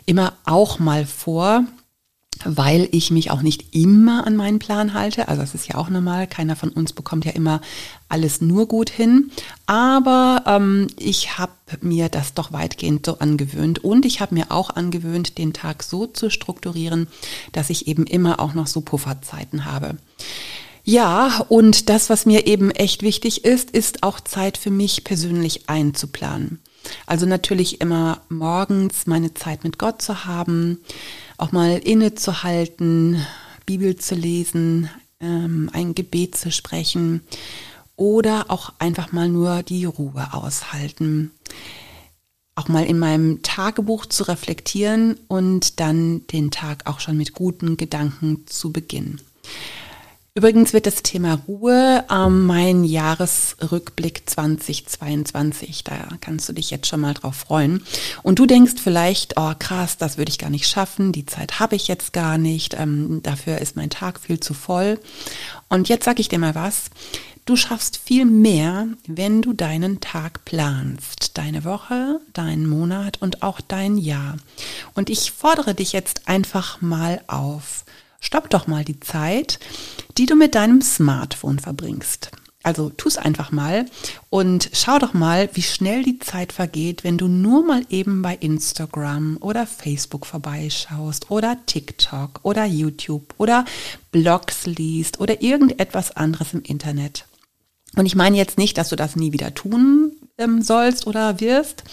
immer 0.06 0.32
auch 0.46 0.78
mal 0.78 1.04
vor, 1.04 1.64
weil 2.44 2.88
ich 2.92 3.10
mich 3.10 3.32
auch 3.32 3.42
nicht 3.42 3.74
immer 3.74 4.26
an 4.26 4.36
meinen 4.36 4.60
Plan 4.60 4.94
halte. 4.94 5.26
Also 5.26 5.42
das 5.42 5.54
ist 5.54 5.66
ja 5.66 5.74
auch 5.74 5.88
normal. 5.88 6.28
Keiner 6.28 6.54
von 6.54 6.70
uns 6.70 6.92
bekommt 6.92 7.24
ja 7.24 7.32
immer 7.32 7.60
alles 8.08 8.40
nur 8.40 8.68
gut 8.68 8.88
hin. 8.88 9.32
Aber 9.66 10.44
ähm, 10.46 10.86
ich 10.96 11.36
habe 11.38 11.52
mir 11.80 12.08
das 12.08 12.34
doch 12.34 12.52
weitgehend 12.52 13.06
so 13.06 13.18
angewöhnt. 13.18 13.82
Und 13.82 14.06
ich 14.06 14.20
habe 14.20 14.36
mir 14.36 14.52
auch 14.52 14.70
angewöhnt, 14.70 15.36
den 15.36 15.52
Tag 15.52 15.82
so 15.82 16.06
zu 16.06 16.30
strukturieren, 16.30 17.08
dass 17.50 17.70
ich 17.70 17.88
eben 17.88 18.06
immer 18.06 18.38
auch 18.38 18.54
noch 18.54 18.68
so 18.68 18.82
Pufferzeiten 18.82 19.64
habe. 19.64 19.96
Ja, 20.88 21.44
und 21.50 21.90
das, 21.90 22.08
was 22.08 22.24
mir 22.24 22.46
eben 22.46 22.70
echt 22.70 23.02
wichtig 23.02 23.44
ist, 23.44 23.72
ist 23.72 24.02
auch 24.02 24.20
Zeit 24.20 24.56
für 24.56 24.70
mich 24.70 25.04
persönlich 25.04 25.68
einzuplanen. 25.68 26.60
Also 27.04 27.26
natürlich 27.26 27.82
immer 27.82 28.22
morgens 28.30 29.06
meine 29.06 29.34
Zeit 29.34 29.64
mit 29.64 29.78
Gott 29.78 30.00
zu 30.00 30.24
haben, 30.24 30.80
auch 31.36 31.52
mal 31.52 31.76
innezuhalten, 31.76 33.22
Bibel 33.66 33.96
zu 33.96 34.14
lesen, 34.14 34.88
ähm, 35.20 35.68
ein 35.74 35.94
Gebet 35.94 36.38
zu 36.38 36.50
sprechen 36.50 37.20
oder 37.96 38.46
auch 38.48 38.72
einfach 38.78 39.12
mal 39.12 39.28
nur 39.28 39.62
die 39.62 39.84
Ruhe 39.84 40.32
aushalten. 40.32 41.32
Auch 42.54 42.68
mal 42.68 42.86
in 42.86 42.98
meinem 42.98 43.42
Tagebuch 43.42 44.06
zu 44.06 44.22
reflektieren 44.22 45.18
und 45.28 45.80
dann 45.80 46.26
den 46.28 46.50
Tag 46.50 46.86
auch 46.86 47.00
schon 47.00 47.18
mit 47.18 47.34
guten 47.34 47.76
Gedanken 47.76 48.46
zu 48.46 48.72
beginnen. 48.72 49.20
Übrigens 50.38 50.72
wird 50.72 50.86
das 50.86 51.02
Thema 51.02 51.40
Ruhe 51.48 52.04
ähm, 52.08 52.46
mein 52.46 52.84
Jahresrückblick 52.84 54.22
2022. 54.30 55.82
Da 55.82 56.10
kannst 56.20 56.48
du 56.48 56.52
dich 56.52 56.70
jetzt 56.70 56.86
schon 56.86 57.00
mal 57.00 57.14
drauf 57.14 57.34
freuen. 57.34 57.82
Und 58.22 58.38
du 58.38 58.46
denkst 58.46 58.74
vielleicht, 58.80 59.36
oh 59.36 59.54
krass, 59.58 59.96
das 59.96 60.16
würde 60.16 60.30
ich 60.30 60.38
gar 60.38 60.50
nicht 60.50 60.68
schaffen, 60.68 61.10
die 61.10 61.26
Zeit 61.26 61.58
habe 61.58 61.74
ich 61.74 61.88
jetzt 61.88 62.12
gar 62.12 62.38
nicht, 62.38 62.74
ähm, 62.78 63.18
dafür 63.24 63.58
ist 63.58 63.74
mein 63.74 63.90
Tag 63.90 64.20
viel 64.20 64.38
zu 64.38 64.54
voll. 64.54 65.00
Und 65.68 65.88
jetzt 65.88 66.04
sage 66.04 66.20
ich 66.20 66.28
dir 66.28 66.38
mal 66.38 66.54
was. 66.54 66.90
Du 67.44 67.56
schaffst 67.56 67.96
viel 67.96 68.24
mehr, 68.24 68.86
wenn 69.08 69.42
du 69.42 69.54
deinen 69.54 69.98
Tag 69.98 70.44
planst, 70.44 71.36
deine 71.36 71.64
Woche, 71.64 72.20
deinen 72.32 72.68
Monat 72.68 73.20
und 73.20 73.42
auch 73.42 73.60
dein 73.60 73.98
Jahr. 73.98 74.36
Und 74.94 75.10
ich 75.10 75.32
fordere 75.32 75.74
dich 75.74 75.92
jetzt 75.92 76.28
einfach 76.28 76.80
mal 76.80 77.22
auf. 77.26 77.84
Stopp 78.20 78.50
doch 78.50 78.66
mal 78.66 78.84
die 78.84 79.00
Zeit, 79.00 79.58
die 80.16 80.26
du 80.26 80.34
mit 80.34 80.54
deinem 80.54 80.82
Smartphone 80.82 81.58
verbringst. 81.58 82.30
Also 82.64 82.90
tu 82.90 83.08
es 83.08 83.16
einfach 83.16 83.52
mal 83.52 83.86
und 84.30 84.68
schau 84.72 84.98
doch 84.98 85.14
mal, 85.14 85.48
wie 85.54 85.62
schnell 85.62 86.02
die 86.02 86.18
Zeit 86.18 86.52
vergeht, 86.52 87.04
wenn 87.04 87.16
du 87.16 87.28
nur 87.28 87.64
mal 87.64 87.82
eben 87.88 88.20
bei 88.20 88.34
Instagram 88.34 89.38
oder 89.40 89.66
Facebook 89.66 90.26
vorbeischaust 90.26 91.30
oder 91.30 91.56
TikTok 91.66 92.40
oder 92.42 92.64
YouTube 92.64 93.32
oder 93.38 93.64
Blogs 94.10 94.66
liest 94.66 95.20
oder 95.20 95.40
irgendetwas 95.40 96.16
anderes 96.16 96.52
im 96.52 96.62
Internet. 96.62 97.26
Und 97.96 98.06
ich 98.06 98.16
meine 98.16 98.36
jetzt 98.36 98.58
nicht, 98.58 98.76
dass 98.76 98.88
du 98.90 98.96
das 98.96 99.16
nie 99.16 99.32
wieder 99.32 99.54
tun 99.54 100.17
ähm, 100.38 100.62
sollst 100.62 101.06
oder 101.06 101.40
wirst, 101.40 101.84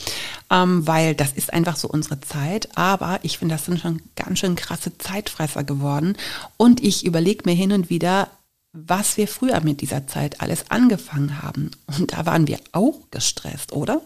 ähm, 0.49 0.87
weil 0.87 1.15
das 1.15 1.33
ist 1.33 1.51
einfach 1.51 1.75
so 1.75 1.87
unsere 1.87 2.21
Zeit. 2.21 2.69
Aber 2.77 3.19
ich 3.23 3.37
finde, 3.37 3.55
das 3.55 3.65
sind 3.65 3.79
schon 3.79 4.01
ganz 4.15 4.39
schön 4.39 4.55
krasse 4.55 4.97
Zeitfresser 4.97 5.63
geworden. 5.63 6.15
Und 6.57 6.81
ich 6.83 7.05
überlege 7.05 7.43
mir 7.45 7.55
hin 7.55 7.71
und 7.73 7.89
wieder, 7.89 8.29
was 8.71 9.17
wir 9.17 9.27
früher 9.27 9.61
mit 9.61 9.81
dieser 9.81 10.07
Zeit 10.07 10.41
alles 10.41 10.69
angefangen 10.69 11.41
haben. 11.41 11.71
Und 11.87 12.13
da 12.13 12.25
waren 12.25 12.47
wir 12.47 12.59
auch 12.71 12.99
gestresst, 13.11 13.73
oder? 13.73 14.01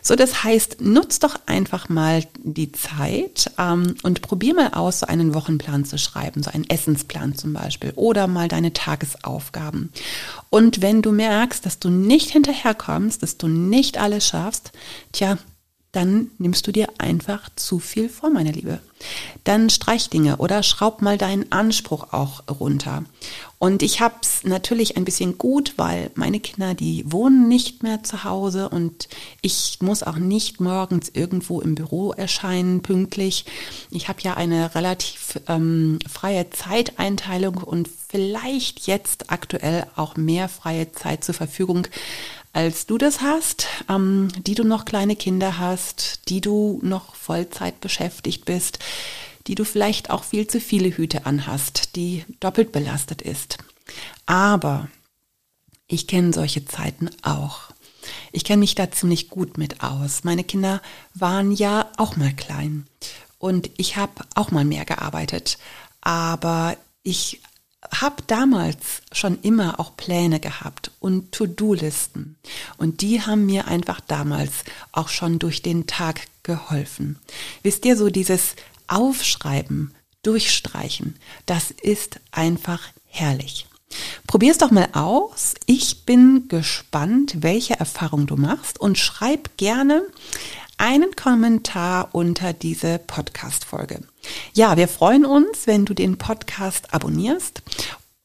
So, 0.00 0.16
das 0.16 0.44
heißt, 0.44 0.80
nutz 0.80 1.18
doch 1.18 1.36
einfach 1.46 1.88
mal 1.88 2.24
die 2.42 2.72
Zeit 2.72 3.50
ähm, 3.58 3.94
und 4.02 4.22
probier 4.22 4.54
mal 4.54 4.74
aus, 4.74 5.00
so 5.00 5.06
einen 5.06 5.34
Wochenplan 5.34 5.84
zu 5.84 5.98
schreiben, 5.98 6.42
so 6.42 6.50
einen 6.50 6.68
Essensplan 6.68 7.36
zum 7.36 7.52
Beispiel 7.52 7.92
oder 7.96 8.26
mal 8.26 8.48
deine 8.48 8.72
Tagesaufgaben. 8.72 9.92
Und 10.50 10.82
wenn 10.82 11.02
du 11.02 11.12
merkst, 11.12 11.64
dass 11.64 11.78
du 11.78 11.88
nicht 11.88 12.30
hinterherkommst, 12.30 13.22
dass 13.22 13.38
du 13.38 13.48
nicht 13.48 13.98
alles 13.98 14.26
schaffst, 14.26 14.72
tja, 15.12 15.38
dann 15.92 16.30
nimmst 16.38 16.66
du 16.66 16.72
dir 16.72 16.88
einfach 16.98 17.50
zu 17.54 17.78
viel 17.78 18.08
vor, 18.08 18.30
meine 18.30 18.50
Liebe. 18.50 18.80
Dann 19.44 19.68
streich 19.68 20.08
Dinge 20.08 20.38
oder 20.38 20.62
schraub 20.62 21.02
mal 21.02 21.18
deinen 21.18 21.52
Anspruch 21.52 22.12
auch 22.14 22.44
runter. 22.48 23.04
Und 23.62 23.84
ich 23.84 24.00
habe 24.00 24.16
es 24.22 24.42
natürlich 24.42 24.96
ein 24.96 25.04
bisschen 25.04 25.38
gut, 25.38 25.74
weil 25.76 26.10
meine 26.16 26.40
Kinder, 26.40 26.74
die 26.74 27.04
wohnen 27.06 27.46
nicht 27.46 27.84
mehr 27.84 28.02
zu 28.02 28.24
Hause 28.24 28.68
und 28.68 29.08
ich 29.40 29.78
muss 29.80 30.02
auch 30.02 30.16
nicht 30.16 30.60
morgens 30.60 31.10
irgendwo 31.14 31.60
im 31.60 31.76
Büro 31.76 32.10
erscheinen, 32.10 32.82
pünktlich. 32.82 33.44
Ich 33.92 34.08
habe 34.08 34.18
ja 34.22 34.34
eine 34.34 34.74
relativ 34.74 35.38
ähm, 35.46 36.00
freie 36.10 36.50
Zeiteinteilung 36.50 37.58
und 37.58 37.88
vielleicht 38.08 38.88
jetzt 38.88 39.30
aktuell 39.30 39.86
auch 39.94 40.16
mehr 40.16 40.48
freie 40.48 40.90
Zeit 40.90 41.22
zur 41.22 41.36
Verfügung 41.36 41.86
als 42.54 42.84
du 42.86 42.98
das 42.98 43.20
hast, 43.22 43.66
ähm, 43.88 44.28
die 44.44 44.54
du 44.54 44.64
noch 44.64 44.84
kleine 44.84 45.16
Kinder 45.16 45.58
hast, 45.58 46.28
die 46.28 46.40
du 46.40 46.80
noch 46.82 47.14
Vollzeit 47.14 47.80
beschäftigt 47.80 48.44
bist, 48.44 48.80
die 49.46 49.54
du 49.54 49.64
vielleicht 49.64 50.10
auch 50.10 50.24
viel 50.24 50.46
zu 50.46 50.60
viele 50.60 50.96
Hüte 50.96 51.26
anhast, 51.26 51.96
die 51.96 52.24
doppelt 52.40 52.72
belastet 52.72 53.22
ist. 53.22 53.58
Aber 54.26 54.88
ich 55.86 56.06
kenne 56.06 56.32
solche 56.32 56.64
Zeiten 56.64 57.10
auch. 57.22 57.72
Ich 58.32 58.44
kenne 58.44 58.60
mich 58.60 58.74
da 58.74 58.90
ziemlich 58.90 59.28
gut 59.28 59.58
mit 59.58 59.82
aus. 59.82 60.24
Meine 60.24 60.44
Kinder 60.44 60.80
waren 61.14 61.52
ja 61.52 61.90
auch 61.96 62.16
mal 62.16 62.32
klein 62.32 62.86
und 63.38 63.70
ich 63.76 63.96
habe 63.96 64.24
auch 64.34 64.50
mal 64.50 64.64
mehr 64.64 64.84
gearbeitet. 64.84 65.58
Aber 66.00 66.76
ich 67.02 67.40
habe 67.90 68.22
damals 68.26 69.02
schon 69.12 69.40
immer 69.42 69.80
auch 69.80 69.96
Pläne 69.96 70.40
gehabt 70.40 70.92
und 71.00 71.32
To-Do-Listen. 71.32 72.36
Und 72.76 73.00
die 73.00 73.20
haben 73.22 73.46
mir 73.46 73.66
einfach 73.66 74.00
damals 74.00 74.52
auch 74.92 75.08
schon 75.08 75.38
durch 75.38 75.62
den 75.62 75.86
Tag 75.86 76.20
geholfen. 76.42 77.18
Wisst 77.62 77.84
ihr, 77.84 77.96
so 77.96 78.08
dieses 78.08 78.54
Aufschreiben, 78.88 79.94
Durchstreichen, 80.22 81.16
das 81.46 81.70
ist 81.70 82.20
einfach 82.30 82.80
herrlich. 83.06 83.66
Probier's 84.26 84.58
doch 84.58 84.70
mal 84.70 84.88
aus. 84.92 85.54
Ich 85.66 86.04
bin 86.04 86.48
gespannt, 86.48 87.36
welche 87.40 87.78
Erfahrung 87.78 88.26
du 88.26 88.36
machst 88.36 88.80
und 88.80 88.98
schreib 88.98 89.56
gerne 89.56 90.02
einen 90.78 91.14
Kommentar 91.14 92.08
unter 92.12 92.52
diese 92.52 92.98
Podcast-Folge. 92.98 94.00
Ja, 94.54 94.76
wir 94.76 94.88
freuen 94.88 95.24
uns, 95.24 95.66
wenn 95.66 95.84
du 95.84 95.94
den 95.94 96.18
Podcast 96.18 96.92
abonnierst, 96.94 97.62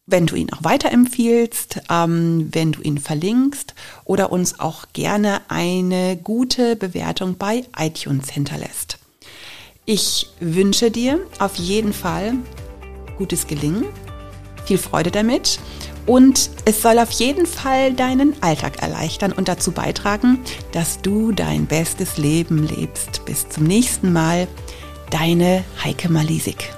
wenn 0.06 0.26
du 0.26 0.36
ihn 0.36 0.52
auch 0.54 0.63
weiterempfiehlst, 0.63 1.82
ähm, 1.89 2.50
wenn 2.52 2.72
du 2.72 2.82
ihn 2.82 2.98
verlinkst 2.98 3.76
oder 4.06 4.32
uns 4.32 4.60
auch 4.60 4.86
gerne 4.93 5.41
eine 5.50 6.17
gute 6.17 6.76
Bewertung 6.76 7.38
bei 7.38 7.65
iTunes 7.78 8.30
hinterlässt. 8.30 8.97
Ich 9.89 10.28
wünsche 10.41 10.91
dir 10.91 11.17
auf 11.39 11.56
jeden 11.56 11.93
Fall 11.93 12.34
gutes 13.17 13.47
Gelingen, 13.47 13.86
viel 14.65 14.78
Freude 14.78 15.12
damit 15.12 15.62
und 16.06 16.50
es 16.65 16.82
soll 16.82 17.00
auf 17.00 17.12
jeden 17.12 17.45
Fall 17.45 17.93
deinen 17.93 18.36
Alltag 18.43 18.82
erleichtern 18.82 19.32
und 19.32 19.47
dazu 19.47 19.71
beitragen, 19.71 20.39
dass 20.73 21.02
du 21.02 21.32
dein 21.32 21.67
bestes 21.67 22.17
Leben 22.17 22.67
lebst. 22.67 23.23
Bis 23.23 23.47
zum 23.47 23.63
nächsten 23.63 24.12
Mal, 24.12 24.50
deine 25.10 25.63
Heike 25.82 26.12
Malisik. 26.12 26.69